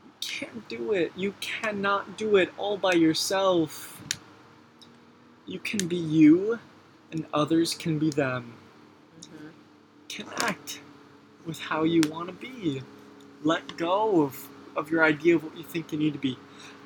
[0.05, 1.11] You can't do it.
[1.15, 4.01] You cannot do it all by yourself.
[5.45, 6.59] You can be you,
[7.11, 8.53] and others can be them.
[9.21, 9.47] Mm-hmm.
[10.09, 10.80] Connect
[11.45, 12.82] with how you want to be.
[13.43, 16.38] Let go of, of your idea of what you think you need to be.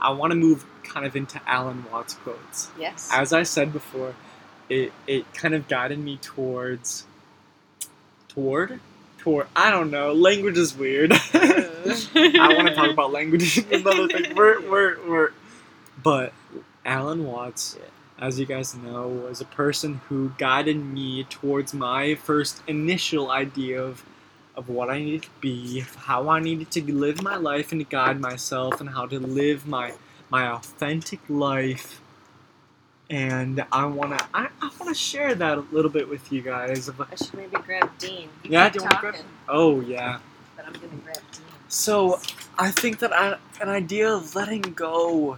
[0.01, 3.09] I want to move kind of into Alan Watts quotes Yes.
[3.11, 4.15] as I said before,
[4.69, 7.05] it it kind of guided me towards
[8.27, 8.79] toward
[9.17, 10.13] toward I don't know.
[10.13, 11.11] Language is weird.
[11.33, 14.35] I want to talk about language another thing.
[14.35, 15.29] We're we're we're
[16.01, 16.33] but
[16.85, 17.77] Alan Watts,
[18.19, 23.81] as you guys know, was a person who guided me towards my first initial idea
[23.81, 24.03] of
[24.55, 27.85] of what I needed to be, how I needed to live my life and to
[27.85, 29.93] guide myself, and how to live my
[30.29, 32.01] my authentic life.
[33.09, 36.89] And I wanna I, I wanna share that a little bit with you guys.
[36.89, 38.29] I should maybe grab Dean.
[38.43, 39.15] You Yeah, do you wanna grab-
[39.47, 40.19] oh yeah.
[40.55, 41.43] But I'm gonna grab Dean.
[41.69, 42.19] So
[42.57, 45.37] I think that I, an idea of letting go,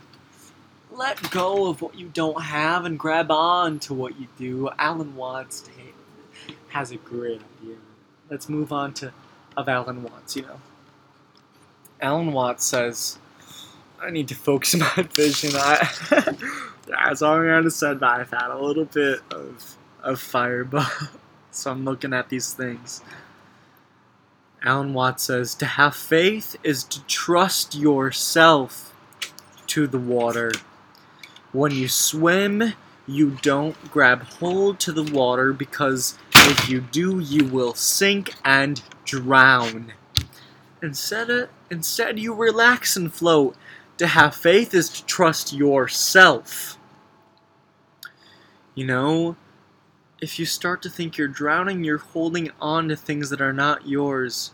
[0.92, 4.70] let go of what you don't have and grab on to what you do.
[4.80, 5.70] Alan Watts
[6.70, 7.76] has a great idea.
[8.30, 9.12] Let's move on to
[9.58, 10.36] of Alan Watts.
[10.36, 10.60] You know,
[12.02, 13.18] Alan Watts says,
[14.02, 16.36] "I need to focus my vision." I,
[16.98, 20.86] as Arianna said, I've had a little bit of of fireball,
[21.52, 23.02] so I'm looking at these things.
[24.64, 28.94] Alan Watts says, To have faith is to trust yourself
[29.68, 30.52] to the water.
[31.52, 32.74] When you swim,
[33.08, 38.82] you don't grab hold to the water because if you do, you will sink and
[39.06, 39.94] drown.
[40.82, 43.56] Instead, uh, instead you relax and float.
[43.98, 46.79] To have faith is to trust yourself.
[48.80, 49.36] You know,
[50.22, 53.90] if you start to think you're drowning, you're holding on to things that are not
[53.90, 54.52] yours.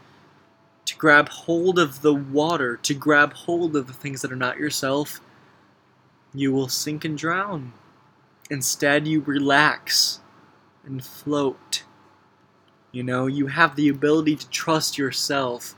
[0.86, 4.58] To grab hold of the water, to grab hold of the things that are not
[4.58, 5.22] yourself,
[6.34, 7.74] you will sink and drown.
[8.50, 10.22] Instead, you relax
[10.84, 11.84] and float.
[12.92, 15.76] You know, you have the ability to trust yourself.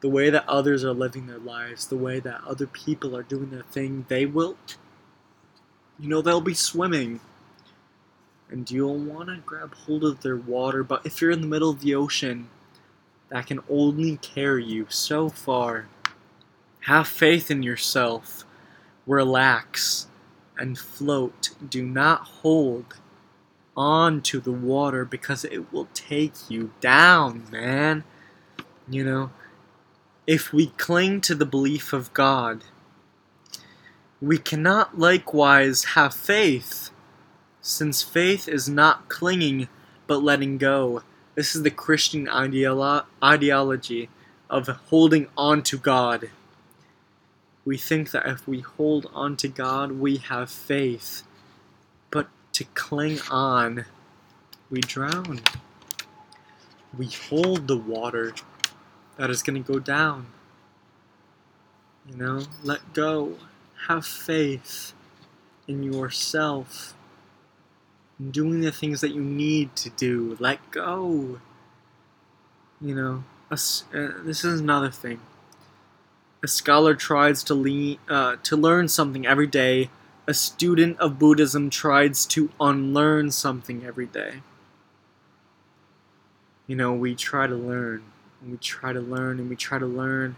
[0.00, 3.50] The way that others are living their lives, the way that other people are doing
[3.50, 4.56] their thing, they will,
[6.00, 7.20] you know, they'll be swimming
[8.52, 10.84] and you'll want to grab hold of their water.
[10.84, 12.48] But if you're in the middle of the ocean,
[13.30, 15.88] that can only carry you so far.
[16.80, 18.44] Have faith in yourself.
[19.06, 20.06] Relax
[20.58, 21.50] and float.
[21.66, 23.00] Do not hold
[23.74, 28.04] on to the water because it will take you down, man.
[28.86, 29.30] You know,
[30.26, 32.64] if we cling to the belief of God,
[34.20, 36.91] we cannot likewise have faith
[37.62, 39.68] since faith is not clinging
[40.06, 41.02] but letting go.
[41.34, 44.10] This is the Christian ideolo- ideology
[44.50, 46.30] of holding on to God.
[47.64, 51.22] We think that if we hold on to God, we have faith.
[52.10, 53.86] But to cling on,
[54.68, 55.40] we drown.
[56.96, 58.34] We hold the water
[59.16, 60.26] that is going to go down.
[62.10, 63.38] You know, let go.
[63.86, 64.92] Have faith
[65.68, 66.94] in yourself.
[68.18, 70.36] In doing the things that you need to do.
[70.40, 71.40] Let go.
[72.80, 75.20] You know, a uh, this is another thing.
[76.42, 79.90] A scholar tries to, le- uh, to learn something every day.
[80.28, 84.42] A student of Buddhism tries to unlearn something every day.
[86.66, 88.02] You know, we try to learn,
[88.40, 90.36] and we try to learn, and we try to learn,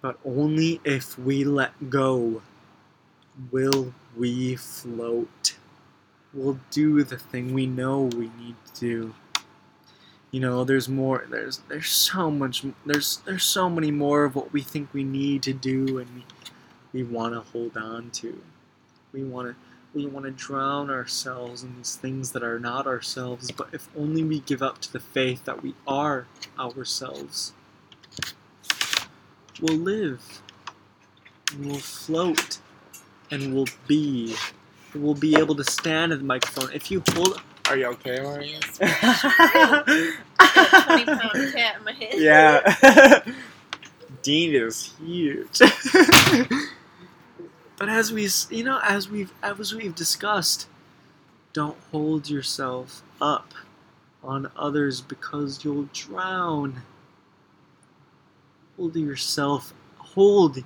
[0.00, 2.42] but only if we let go
[3.50, 5.56] will we float.
[6.36, 9.14] We'll do the thing we know we need to do.
[10.30, 14.52] You know there's more there's there's so much there's there's so many more of what
[14.52, 16.24] we think we need to do and we
[16.92, 18.42] we want to hold on to.
[19.12, 19.56] We want to
[19.96, 24.22] we want to drown ourselves in these things that are not ourselves but if only
[24.22, 26.26] we give up to the faith that we are
[26.58, 27.54] ourselves
[29.62, 30.42] we'll live
[31.50, 32.58] and we'll float
[33.30, 34.34] and we'll be
[34.96, 38.46] we'll be able to stand at the microphone if you hold are you okay, Mario?
[38.46, 38.78] Yes.
[38.78, 38.92] Twenty
[41.04, 42.14] pound cat in my head.
[42.14, 43.24] yeah.
[44.22, 45.58] Dean is huge.
[47.76, 50.68] but as we, you know, as we've as we've discussed,
[51.52, 53.52] don't hold yourself up
[54.22, 56.82] on others because you'll drown.
[58.76, 60.58] Hold yourself, hold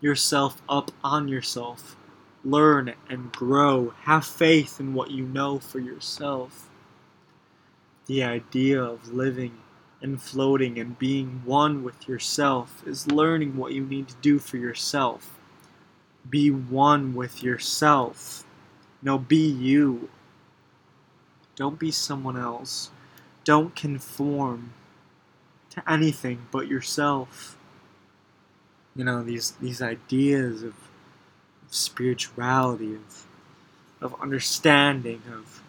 [0.00, 1.96] yourself up on yourself.
[2.44, 3.92] Learn and grow.
[4.02, 6.70] Have faith in what you know for yourself.
[8.06, 9.58] The idea of living
[10.02, 14.56] and floating and being one with yourself is learning what you need to do for
[14.56, 15.38] yourself.
[16.28, 18.44] Be one with yourself.
[19.02, 20.08] No, be you.
[21.56, 22.90] Don't be someone else.
[23.44, 24.72] Don't conform
[25.70, 27.56] to anything but yourself.
[28.96, 30.74] You know, these these ideas of,
[31.70, 33.26] of spirituality, of
[34.00, 35.62] of understanding, of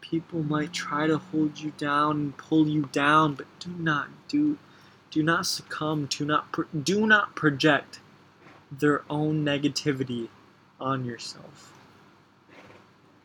[0.00, 4.58] people might try to hold you down and pull you down, but do not do
[5.10, 8.00] do not succumb, do not do not project
[8.70, 10.28] their own negativity
[10.80, 11.72] on yourself.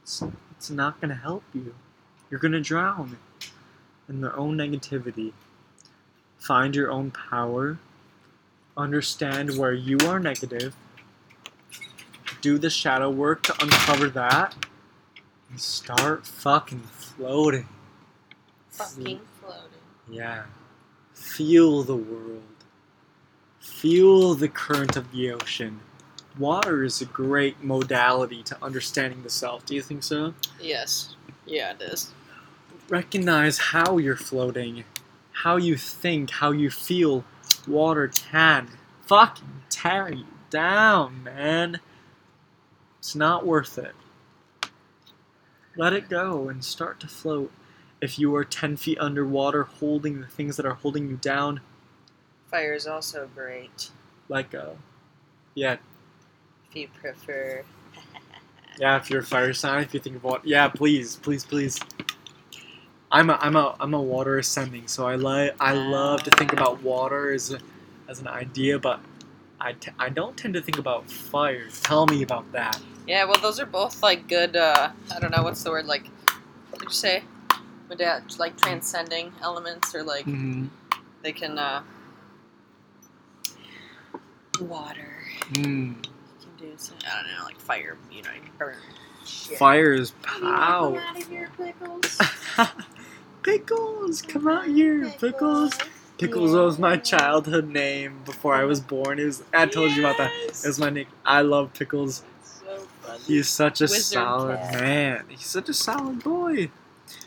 [0.04, 0.22] It's,
[0.52, 1.74] it's not going to help you.
[2.30, 3.18] You're going to drown
[4.10, 5.34] in their own negativity.
[6.38, 7.78] Find your own power.
[8.78, 10.76] Understand where you are negative.
[12.42, 14.56] Do the shadow work to uncover that
[15.50, 17.68] and start fucking floating.
[18.70, 19.80] Fucking floating.
[20.08, 20.44] Yeah.
[21.16, 22.44] Feel the world.
[23.60, 25.80] Feel the current of the ocean.
[26.38, 29.66] Water is a great modality to understanding the self.
[29.66, 30.36] Do you think so?
[30.62, 31.16] Yes.
[31.48, 32.12] Yeah, it is.
[32.90, 34.84] Recognize how you're floating,
[35.32, 37.24] how you think, how you feel.
[37.68, 38.70] Water can
[39.06, 41.80] fucking tear you down, man.
[43.00, 43.94] It's not worth it.
[45.76, 47.52] Let it go and start to float.
[48.02, 51.62] If you are 10 feet underwater holding the things that are holding you down,
[52.50, 53.90] Fire is also great
[54.30, 54.78] let go.
[55.56, 55.78] Yeah,
[56.70, 57.64] if you prefer.
[58.80, 61.80] yeah, if you're a fire sign, if you think of water, yeah, please, please, please.
[63.12, 66.54] I'm a, I'm a, I'm a water ascending, so I like, I love to think
[66.54, 67.60] about water as, a,
[68.10, 69.00] as an idea, but
[69.62, 71.68] I, t- I don't tend to think about fire.
[71.84, 72.80] Tell me about that.
[73.08, 74.56] Yeah, well, those are both like good.
[74.58, 76.08] uh I don't know what's the word like.
[76.72, 77.24] What did you say?
[78.40, 80.68] Like transcending elements, or like Mm-hmm.
[81.24, 81.58] they can.
[81.60, 81.84] uh
[84.62, 85.10] Water.
[85.54, 85.64] Mm.
[85.64, 86.98] You can do some.
[87.06, 87.98] I don't know, like fire.
[88.12, 88.76] You know, you burn.
[89.26, 89.58] Shit.
[89.58, 91.02] Fire is power.
[93.48, 94.22] out of here, pickles.
[94.22, 95.78] Come out here, Pickles.
[96.18, 99.20] Pickles was my childhood name before I was born.
[99.20, 100.32] It was I told you about that.
[100.48, 101.08] It was my nick.
[101.26, 102.24] I love Pickles.
[102.44, 102.88] So.
[103.28, 104.82] He's such a Wizard solid cat.
[104.82, 105.26] man.
[105.30, 106.70] He's such a solid boy.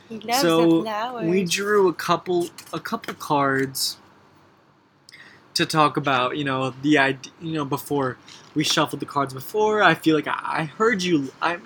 [0.09, 1.29] He loves so flowers.
[1.29, 3.97] we drew a couple a couple cards
[5.55, 6.37] to talk about.
[6.37, 7.33] You know the idea.
[7.41, 8.19] You know before
[8.55, 9.83] we shuffled the cards before.
[9.83, 11.33] I feel like I, I heard you.
[11.41, 11.59] I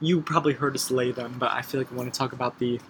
[0.00, 2.58] you probably heard us lay them, but I feel like I want to talk about
[2.58, 2.80] the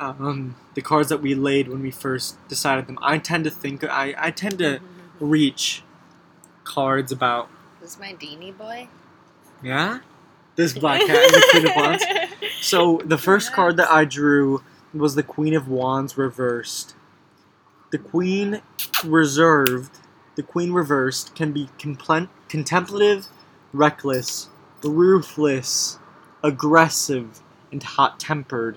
[0.00, 2.98] um, the cards that we laid when we first decided them.
[3.02, 4.80] I tend to think I, I tend to
[5.20, 5.82] reach
[6.64, 7.48] cards about
[7.80, 8.88] This is my Deanie boy.
[9.62, 10.00] yeah
[10.56, 12.04] this black cat and the queen of wands.
[12.60, 16.96] So the first card that I drew was the Queen of Wands reversed.
[17.92, 18.60] The Queen
[19.04, 19.98] reserved,
[20.34, 23.28] the Queen reversed can be complen- contemplative,
[23.72, 24.48] reckless,
[24.82, 25.98] ruthless,
[26.42, 27.40] aggressive,
[27.70, 28.76] and hot-tempered.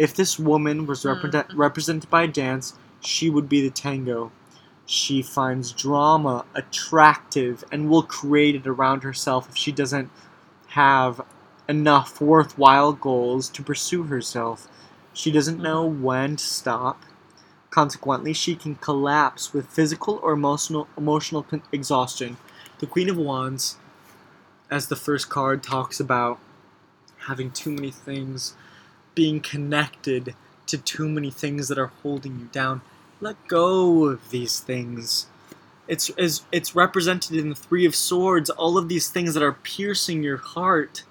[0.00, 1.58] If this woman was represent, Mhm.
[1.58, 4.32] represented by a dance, she would be the tango.
[4.86, 10.10] She finds drama attractive and will create it around herself if she doesn't
[10.68, 11.22] have
[11.68, 14.68] enough worthwhile goals to pursue herself.
[15.14, 17.02] She doesn't know when to stop.
[17.70, 22.38] Consequently, she can collapse with physical or emotional emotional con- exhaustion.
[22.80, 23.78] The Queen of Wands,
[24.70, 26.38] as the first card, talks about
[27.26, 28.54] having too many things,
[29.14, 30.34] being connected
[30.66, 32.80] to too many things that are holding you down.
[33.20, 35.26] Let go of these things.
[35.88, 39.52] It's, it's, it's represented in the Three of Swords, all of these things that are
[39.52, 41.02] piercing your heart.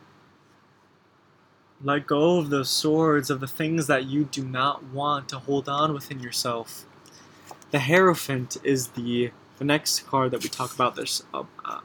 [1.81, 5.69] Let go of those swords, of the things that you do not want to hold
[5.69, 6.85] on within yourself.
[7.71, 11.81] The Hierophant is the the next card that we talk about this uh, uh,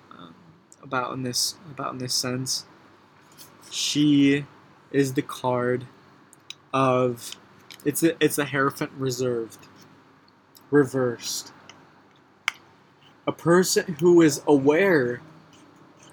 [0.82, 2.64] about in this about in this sense.
[3.70, 4.46] She
[4.92, 5.86] is the card
[6.74, 7.36] of
[7.84, 9.68] it's a it's a Hierophant reserved,
[10.70, 11.52] reversed.
[13.26, 15.22] A person who is aware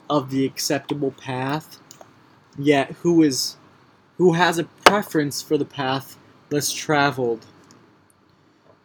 [0.09, 1.79] of the acceptable path,
[2.57, 3.57] yet who is
[4.17, 6.17] who has a preference for the path
[6.51, 7.45] less traveled,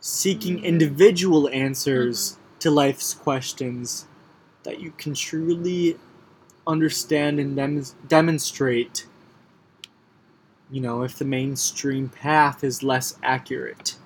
[0.01, 2.59] seeking individual answers mm-hmm.
[2.61, 4.07] to life's questions
[4.62, 5.99] that you can truly
[6.66, 9.07] understand and dem- demonstrate.
[10.71, 13.97] You know, if the mainstream path is less accurate.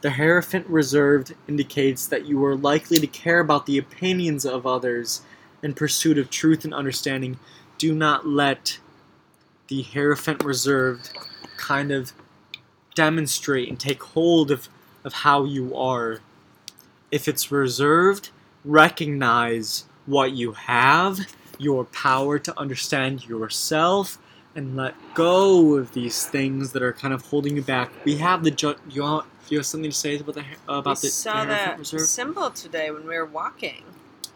[0.00, 5.22] The Hierophant Reserved indicates that you are likely to care about the opinions of others
[5.62, 7.38] in pursuit of truth and understanding.
[7.78, 8.80] Do not let
[9.68, 11.16] the Hierophant Reserved
[11.56, 12.12] kind of
[12.96, 14.68] demonstrate and take hold of,
[15.04, 16.18] of how you are.
[17.12, 18.30] If it's reserved,
[18.64, 21.20] recognize what you have,
[21.58, 24.18] your power to understand yourself,
[24.54, 27.90] and let go of these things that are kind of holding you back.
[28.04, 30.92] We have the ju- you want, you have something to say about the about we
[30.94, 32.00] the, saw the that Reserve?
[32.02, 33.82] symbol today when we were walking.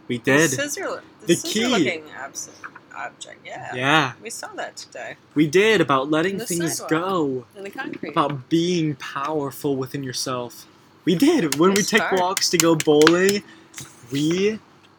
[0.08, 0.50] We did.
[0.50, 1.66] The scissor, the, The scissor key.
[1.66, 2.50] looking abs-
[2.96, 3.40] object.
[3.44, 3.74] Yeah.
[3.74, 6.90] Yeah, We saw that today we did about letting things sidewalk.
[6.90, 7.46] go.
[7.56, 8.10] in the concrete.
[8.12, 10.66] about being powerful within yourself.
[11.04, 12.18] We did when we take start.
[12.20, 13.42] walks to go bowling.
[14.10, 14.58] We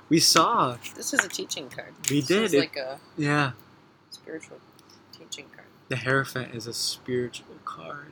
[0.09, 0.77] we saw.
[0.95, 1.93] This is a teaching card.
[2.09, 2.59] We This did it.
[2.59, 3.51] like a Yeah,
[4.11, 4.57] spiritual.
[5.89, 8.11] The Hierophant is a spiritual card.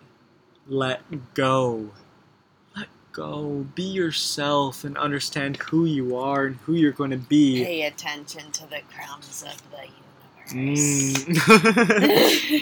[0.68, 1.92] Let go.
[2.76, 3.66] Let go.
[3.76, 7.64] Be yourself and understand who you are and who you're going to be.
[7.64, 9.96] Pay attention to the crumbs of the universe.
[10.48, 11.42] Mm.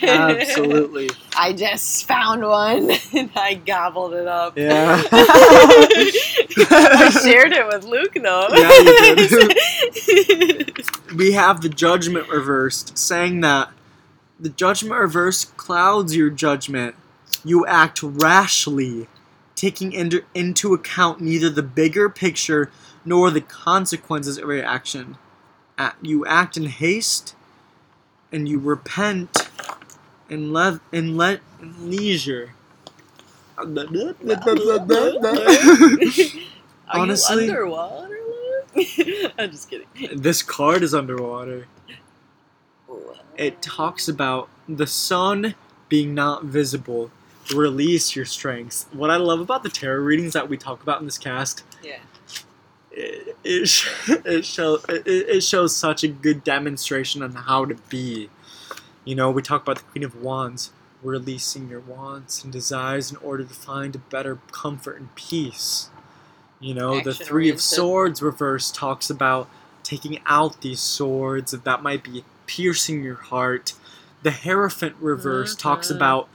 [0.08, 1.10] Absolutely.
[1.36, 4.58] I just found one and I gobbled it up.
[4.58, 5.02] Yeah.
[6.72, 8.48] I shared it with Luke though.
[8.52, 9.50] Yeah, you
[11.18, 13.70] we have the judgment reversed, saying that
[14.40, 16.96] the judgment reverse clouds your judgment.
[17.46, 19.08] You act rashly,
[19.56, 22.70] taking into, into account neither the bigger picture
[23.06, 25.18] nor the consequences of your action.
[26.02, 27.36] You act in haste,
[28.32, 29.50] and you repent
[30.30, 32.54] in, le- in, le- in leisure.
[33.58, 33.66] Are
[37.02, 38.20] Honestly- you underwater,
[39.38, 39.88] I'm just kidding.
[40.16, 41.68] this card is underwater.
[43.38, 45.56] It talks about the sun
[45.90, 47.12] being not visible.
[47.54, 48.86] Release your strengths.
[48.94, 51.98] What I love about the tarot readings that we talk about in this cast, Yeah.
[52.92, 57.76] it it, sh- it shows it, it shows such a good demonstration on how to
[57.90, 58.30] be.
[59.06, 63.18] You know, we talk about the Queen of Wands, releasing your wants and desires in
[63.18, 65.90] order to find a better comfort and peace.
[66.62, 67.60] You know, the Action Three of.
[67.60, 69.50] Swords reverse talks about
[69.84, 72.24] taking out these swords that might be
[72.56, 73.74] piercing your heart.
[74.22, 75.96] The Hierophant reverse talks Mhm.
[75.96, 76.30] about,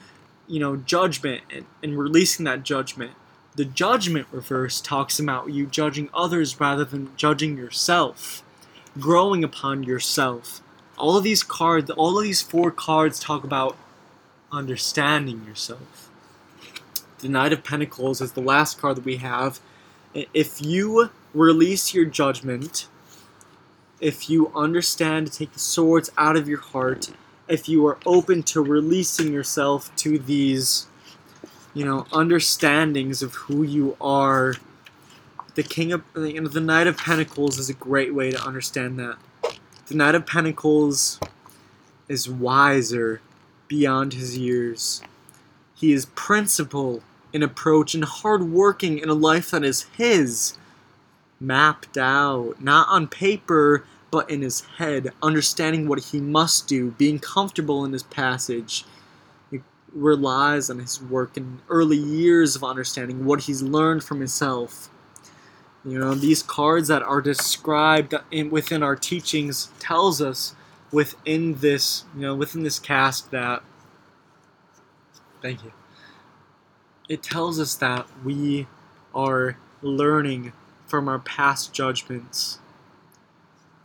[0.47, 3.13] you know, judgment and, and releasing that judgment.
[3.57, 8.43] The Judgment reverse talks about you judging others rather than judging yourself,
[9.01, 10.61] growing upon yourself.
[10.97, 13.77] All of these cards, all of these four cards talk about
[14.53, 16.09] understanding yourself.
[17.19, 19.61] The Knight of Pentacles is the last card that we have.
[20.15, 22.87] If you release your judgment,
[24.01, 27.11] if you understand to take the swords out of your heart,
[27.49, 30.87] if you are open to releasing yourself to these,
[31.75, 34.55] you know, understandings of who you are,
[35.55, 38.99] the King of, you know, the Knight of Pentacles is a great way to understand
[38.99, 39.17] that.
[39.87, 41.19] The Knight of Pentacles
[42.09, 43.21] is wiser
[43.67, 45.03] beyond his years.
[45.75, 50.58] He is principled in approach and hardworking in a life that is his,
[51.41, 57.19] mapped out, not on paper, but in his head, understanding what he must do, being
[57.19, 58.85] comfortable in his passage.
[59.93, 64.91] relies on his work in early years of understanding what he's learned from himself.
[65.85, 70.55] You know, these cards that are described in, within our teachings tells us
[70.93, 73.63] within this, you know, within this cast that
[75.41, 75.73] thank you.
[77.09, 78.67] It tells us that we
[79.15, 80.53] are learning
[80.89, 82.59] from our past judgments.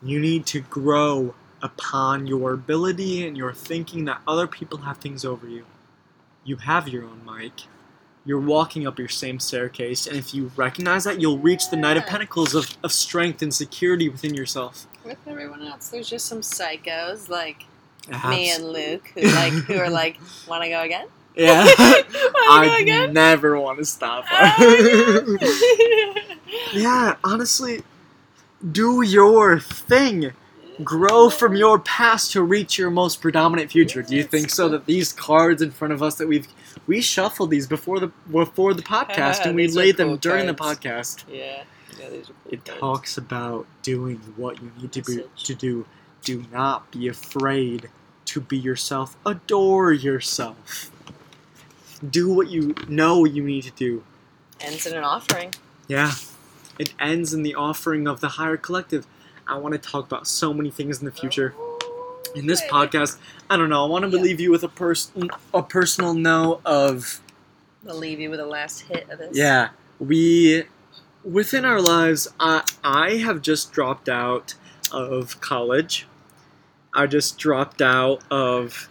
[0.02, 5.24] You need to grow upon your ability and your thinking that other people have things
[5.24, 5.66] over you.
[6.44, 7.52] You have your own mic.
[8.26, 11.98] You're walking up your same staircase, and if you recognize that, you'll reach the Knight
[11.98, 14.88] of Pentacles of, of strength and security within yourself.
[15.04, 17.66] With everyone else, there's just some psychos like
[18.30, 21.08] me and Luke who like who are like, want to go again?
[21.36, 21.66] Yeah.
[21.78, 24.26] want to go I never want to stop.
[24.32, 25.38] Oh,
[26.74, 27.82] yeah, honestly,
[28.72, 30.34] do your thing.
[30.84, 34.02] Grow from your past to reach your most predominant future.
[34.02, 34.70] Do you think so?
[34.70, 36.48] That these cards in front of us that we've
[36.88, 40.56] we shuffled these before the before the podcast and we laid them cool during the
[40.56, 41.24] podcast.
[41.30, 41.64] Yeah.
[42.00, 42.80] Yeah, these are cool It cards.
[42.80, 45.86] talks about doing what you need to be to do.
[46.24, 47.90] Do not be afraid
[48.26, 49.16] to be yourself.
[49.28, 50.90] Adore yourself.
[52.08, 54.04] Do what you know you need to do.
[54.60, 55.54] Ends in an offering.
[55.88, 56.12] Yeah.
[56.80, 59.06] It ends in the offering of the higher collective.
[59.48, 61.54] I want to talk about so many things in the future.
[62.36, 63.18] In this podcast,
[63.50, 63.86] I don't know.
[63.86, 64.24] I want to Yeah.
[64.24, 67.22] leave you with a person a personal note of
[67.84, 69.36] We'll leave you with a last hit of this.
[69.38, 70.64] yeah, we
[71.24, 72.28] within our lives.
[72.40, 74.56] I I have just dropped out
[74.92, 76.08] of college.
[76.94, 78.88] I just dropped out of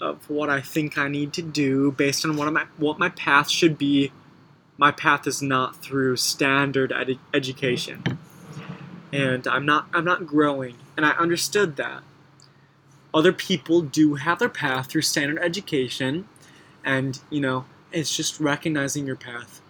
[0.00, 3.50] of what I think I need to do based on what my what my path
[3.50, 4.12] should be.
[4.76, 8.02] My path is not through standard ed- education,
[9.12, 12.02] and I'm not I'm not growing, and I understood that.
[13.12, 16.28] Other people do have their path through standard education,
[16.84, 19.60] and you know it's just recognizing your path.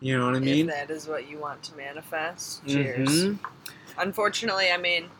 [0.00, 0.68] You know what I mean?
[0.68, 3.08] if that is what you want to manifest, cheers.
[3.08, 3.38] Mhm.
[3.98, 5.10] Unfortunately, I mean,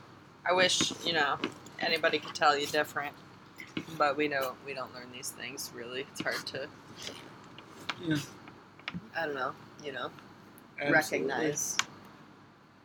[0.45, 1.38] I wish you know
[1.78, 3.14] anybody could tell you different,
[3.99, 5.70] but we know we don't learn these things.
[5.75, 6.68] Really, it's hard to.
[8.05, 8.16] Yeah.
[9.16, 9.53] I don't know.
[9.85, 10.11] You know,
[10.81, 10.93] Absolutely.
[10.93, 11.77] recognize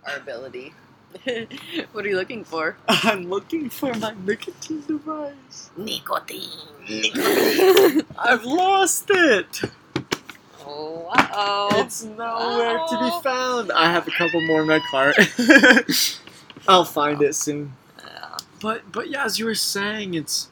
[0.07, 0.73] our ability.
[1.93, 2.77] what are you looking for?
[2.87, 5.71] I'm looking for my nicotine device.
[5.77, 6.49] Nicotine.
[6.89, 8.05] Nicotine.
[8.17, 9.61] I've lost it.
[10.65, 11.69] oh, uh oh.
[11.83, 13.19] It's nowhere to Uh-oh.
[13.19, 13.71] be found.
[13.71, 15.15] I have a couple more in my cart.
[16.67, 17.73] I'll find it soon.
[18.03, 18.37] Yeah.
[18.61, 20.49] But but yeah, as you were saying, it's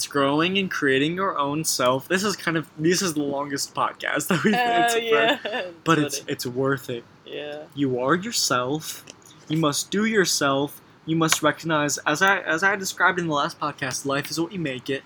[0.00, 2.08] it's growing and creating your own self.
[2.08, 5.64] This is kind of this is the longest podcast that we've Oh, it's yeah.
[5.84, 6.32] but it's funny.
[6.32, 7.04] it's worth it.
[7.26, 7.64] yeah.
[7.74, 9.04] You are yourself.
[9.48, 10.80] You must do yourself.
[11.04, 14.52] You must recognize, as I as I described in the last podcast, life is what
[14.52, 15.02] you make it,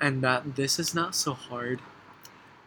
[0.00, 1.80] and that this is not so hard.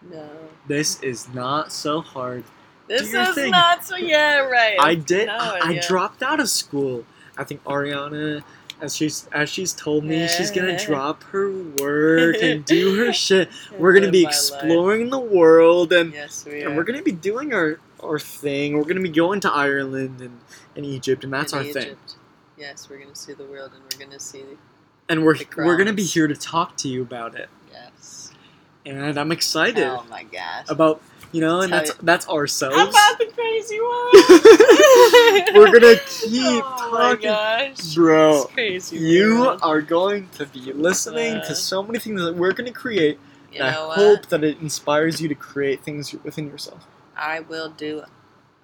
[0.08, 0.30] No.
[0.68, 2.44] This is not so hard.
[2.88, 3.50] This is thing.
[3.50, 3.96] not so.
[3.96, 4.78] Yeah, right.
[4.80, 5.30] I did.
[5.30, 5.88] No, I, I yeah.
[5.88, 7.06] dropped out of school.
[7.40, 8.44] I think Arianna,
[8.82, 13.50] as she's as she's told me, she's gonna drop her work and do her shit.
[13.78, 17.80] We're gonna be exploring the world and Yes, we and we're gonna be doing our
[18.04, 18.78] our thing.
[18.78, 20.40] We're gonna be going to Ireland and,
[20.76, 21.84] and Egypt, and that's our thing.
[21.84, 22.16] Egypt.
[22.58, 24.44] Yes, we're gonna see the world, and we're gonna see.
[25.10, 27.50] And we're we're gonna be here to talk to you about it.
[27.72, 28.32] Yes.
[28.86, 30.66] And I'm excited Oh my gosh.
[30.70, 31.02] about
[31.32, 32.76] you know, and that's that's ourselves.
[32.76, 34.14] How About the crazy world.
[35.56, 37.30] We're gonna keep oh talking.
[37.30, 37.36] my
[37.76, 37.96] gosh.
[37.96, 38.98] Bro, crazy.
[38.98, 39.60] You world.
[39.64, 43.20] are going to be listening Uh, to so many things that we're gonna create.
[43.52, 43.98] You and I what?
[43.98, 46.86] hope that it inspires you to create things within yourself.
[47.16, 48.04] I will do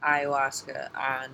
[0.04, 1.30] ayahuasca on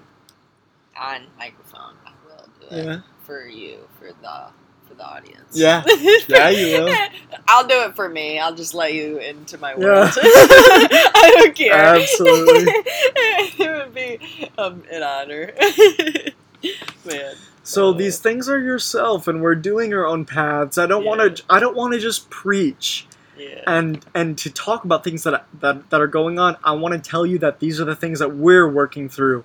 [1.00, 1.96] on microphone.
[2.06, 3.00] I will do it Yeah.
[3.24, 4.48] for you for the
[4.88, 5.54] for the audience.
[5.54, 5.84] Yeah.
[6.28, 6.96] Yeah, you will.
[7.48, 8.40] I'll do it for me.
[8.40, 9.78] I'll just let you into my Yeah.
[9.78, 10.10] world.
[10.18, 11.74] I don't care.
[11.74, 12.64] Absolutely.
[13.60, 14.20] it would be
[14.58, 15.54] um, an honor.
[17.06, 17.36] Man.
[17.64, 20.78] So Uh, these things are yourself, and we're doing our own paths.
[20.78, 21.10] I don't Yeah.
[21.10, 21.44] want to.
[21.50, 23.06] I don't want to just preach
[23.38, 23.62] Yeah.
[23.68, 26.58] and and to talk about things that that that are going on.
[26.64, 29.44] I want to tell you that these are the things that we're working through.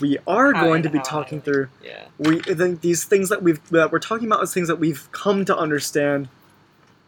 [0.00, 1.68] We are How going to be I talking through.
[1.82, 2.04] Yeah.
[2.18, 5.44] We think these things that we've that we're talking about is things that we've come
[5.46, 6.28] to understand.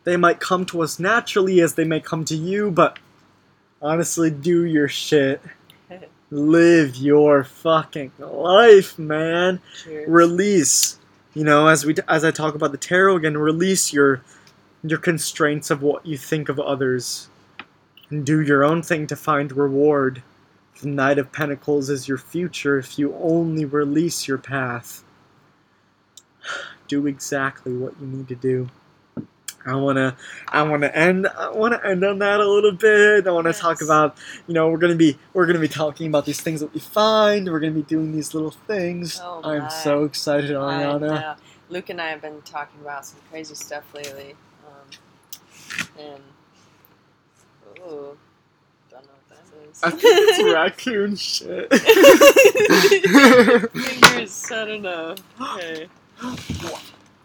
[0.05, 2.99] They might come to us naturally as they may come to you, but
[3.83, 5.41] honestly, do your shit.
[6.31, 9.61] Live your fucking life, man.
[9.85, 10.09] Cheers.
[10.09, 10.99] Release.
[11.35, 14.23] You know, as we as I talk about the tarot again, release your
[14.83, 17.29] your constraints of what you think of others,
[18.09, 20.23] and do your own thing to find reward.
[20.81, 25.05] The Knight of Pentacles is your future if you only release your path.
[26.89, 28.69] Do exactly what you need to do.
[29.67, 30.17] I wanna,
[30.49, 33.27] I wanna end, I wanna end on that a little bit.
[33.27, 34.17] I wanna talk about,
[34.47, 37.47] you know, we're gonna be, we're gonna be talking about these things that we find.
[37.51, 39.21] We're gonna be doing these little things.
[39.23, 41.37] Oh, I'm so excited, Arianna.
[41.69, 44.35] Luke and I have been talking about some crazy stuff lately.
[44.67, 46.23] Um, and
[47.87, 48.17] ooh,
[48.91, 49.83] don't know what that is.
[49.83, 51.71] I think it's raccoon shit.
[53.73, 55.15] Fingers, I don't know.
[55.41, 55.89] Okay.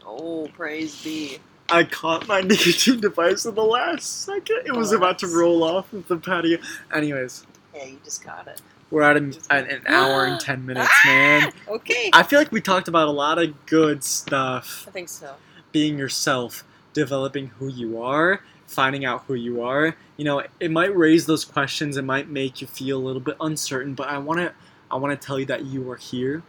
[0.05, 1.39] Oh, praise be.
[1.69, 4.61] I caught my nicotine device in the last second.
[4.65, 6.59] It was about to roll off of the patio.
[6.93, 8.61] Anyways, Yeah, you just got it.
[8.91, 11.51] we're at an, an, an hour and ten minutes, man.
[11.67, 11.71] Ah!
[11.73, 12.11] Okay.
[12.13, 14.85] I feel like we talked about a lot of good stuff.
[14.87, 15.33] I think so.
[15.71, 16.63] Being yourself,
[16.93, 19.95] developing who you are, finding out who you are.
[20.17, 21.97] You know, it might raise those questions.
[21.97, 23.93] It might make you feel a little bit uncertain.
[23.93, 24.53] But I want to,
[24.91, 26.43] I want to tell you that you are here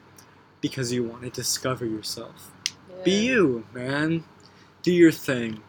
[0.60, 2.51] because you want to discover yourself.
[3.05, 4.24] Be you, man.
[4.82, 5.62] Do your thing.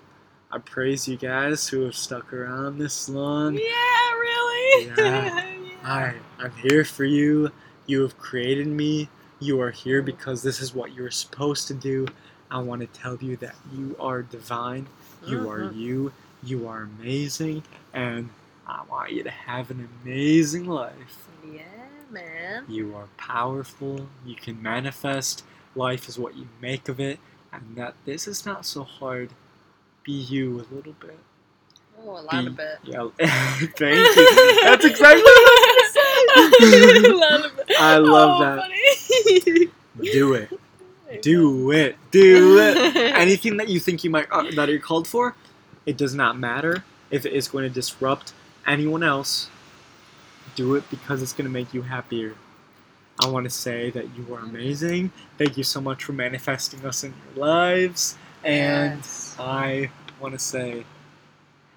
[0.51, 3.55] I praise you guys who have stuck around this long.
[3.55, 4.85] Yeah, really?
[4.97, 5.43] Yeah.
[5.83, 7.51] I, I'm here for you.
[7.85, 9.09] You have created me.
[9.39, 12.07] You are here because this is what you're supposed to do.
[12.49, 14.87] I want to tell you that you are divine.
[15.25, 15.75] You are Mhm.
[15.75, 16.13] you.
[16.43, 17.63] You are amazing.
[17.93, 18.29] And
[18.67, 21.27] I want you to have an amazing life.
[21.51, 21.63] Yeah,
[22.11, 22.65] man.
[22.67, 24.07] You are powerful.
[24.25, 25.43] You can manifest.
[25.75, 27.19] Life is what you make of it.
[27.51, 29.29] And that this is not so hard.
[30.03, 31.17] Be you a little bit.
[31.99, 32.79] Oh, a lot Be- of it.
[32.83, 33.09] Yeah.
[33.75, 34.63] Thank you.
[34.63, 35.83] That's exactly what I
[37.07, 37.71] a lot of it.
[37.79, 39.71] I love oh, that.
[40.01, 40.49] Do it.
[41.21, 41.95] Do it.
[42.11, 42.95] Do it.
[42.95, 45.35] Anything that you think you might uh, that you're called for,
[45.87, 48.33] it does not matter if it is going to disrupt
[48.67, 49.49] anyone else.
[50.55, 52.35] Do it because it's going to make you happier.
[53.19, 55.11] I want to say that you are amazing.
[55.39, 58.15] Thank you so much for manifesting us in your lives.
[58.43, 59.35] And Yes.
[59.39, 59.89] I
[60.19, 60.85] want to say,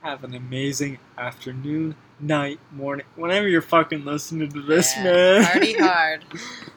[0.02, 5.44] have an amazing afternoon, night, morning, whenever you're fucking listening to this, Yeah, man.
[5.44, 6.24] Party hard.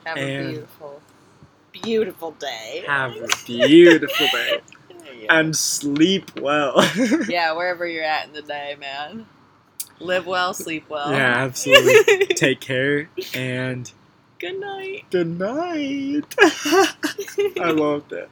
[0.06, 1.02] Have And- a beautiful,
[1.72, 2.84] beautiful day.
[2.88, 4.62] Have a beautiful day
[5.24, 5.40] yeah.
[5.40, 6.84] and sleep well.
[7.30, 9.26] yeah, wherever you're at in the day, man.
[10.00, 11.12] Live well, sleep well.
[11.12, 12.28] yeah, absolutely.
[12.28, 13.92] Take care and
[14.40, 15.06] Good night.
[15.10, 16.36] good night.
[16.40, 18.30] I love that.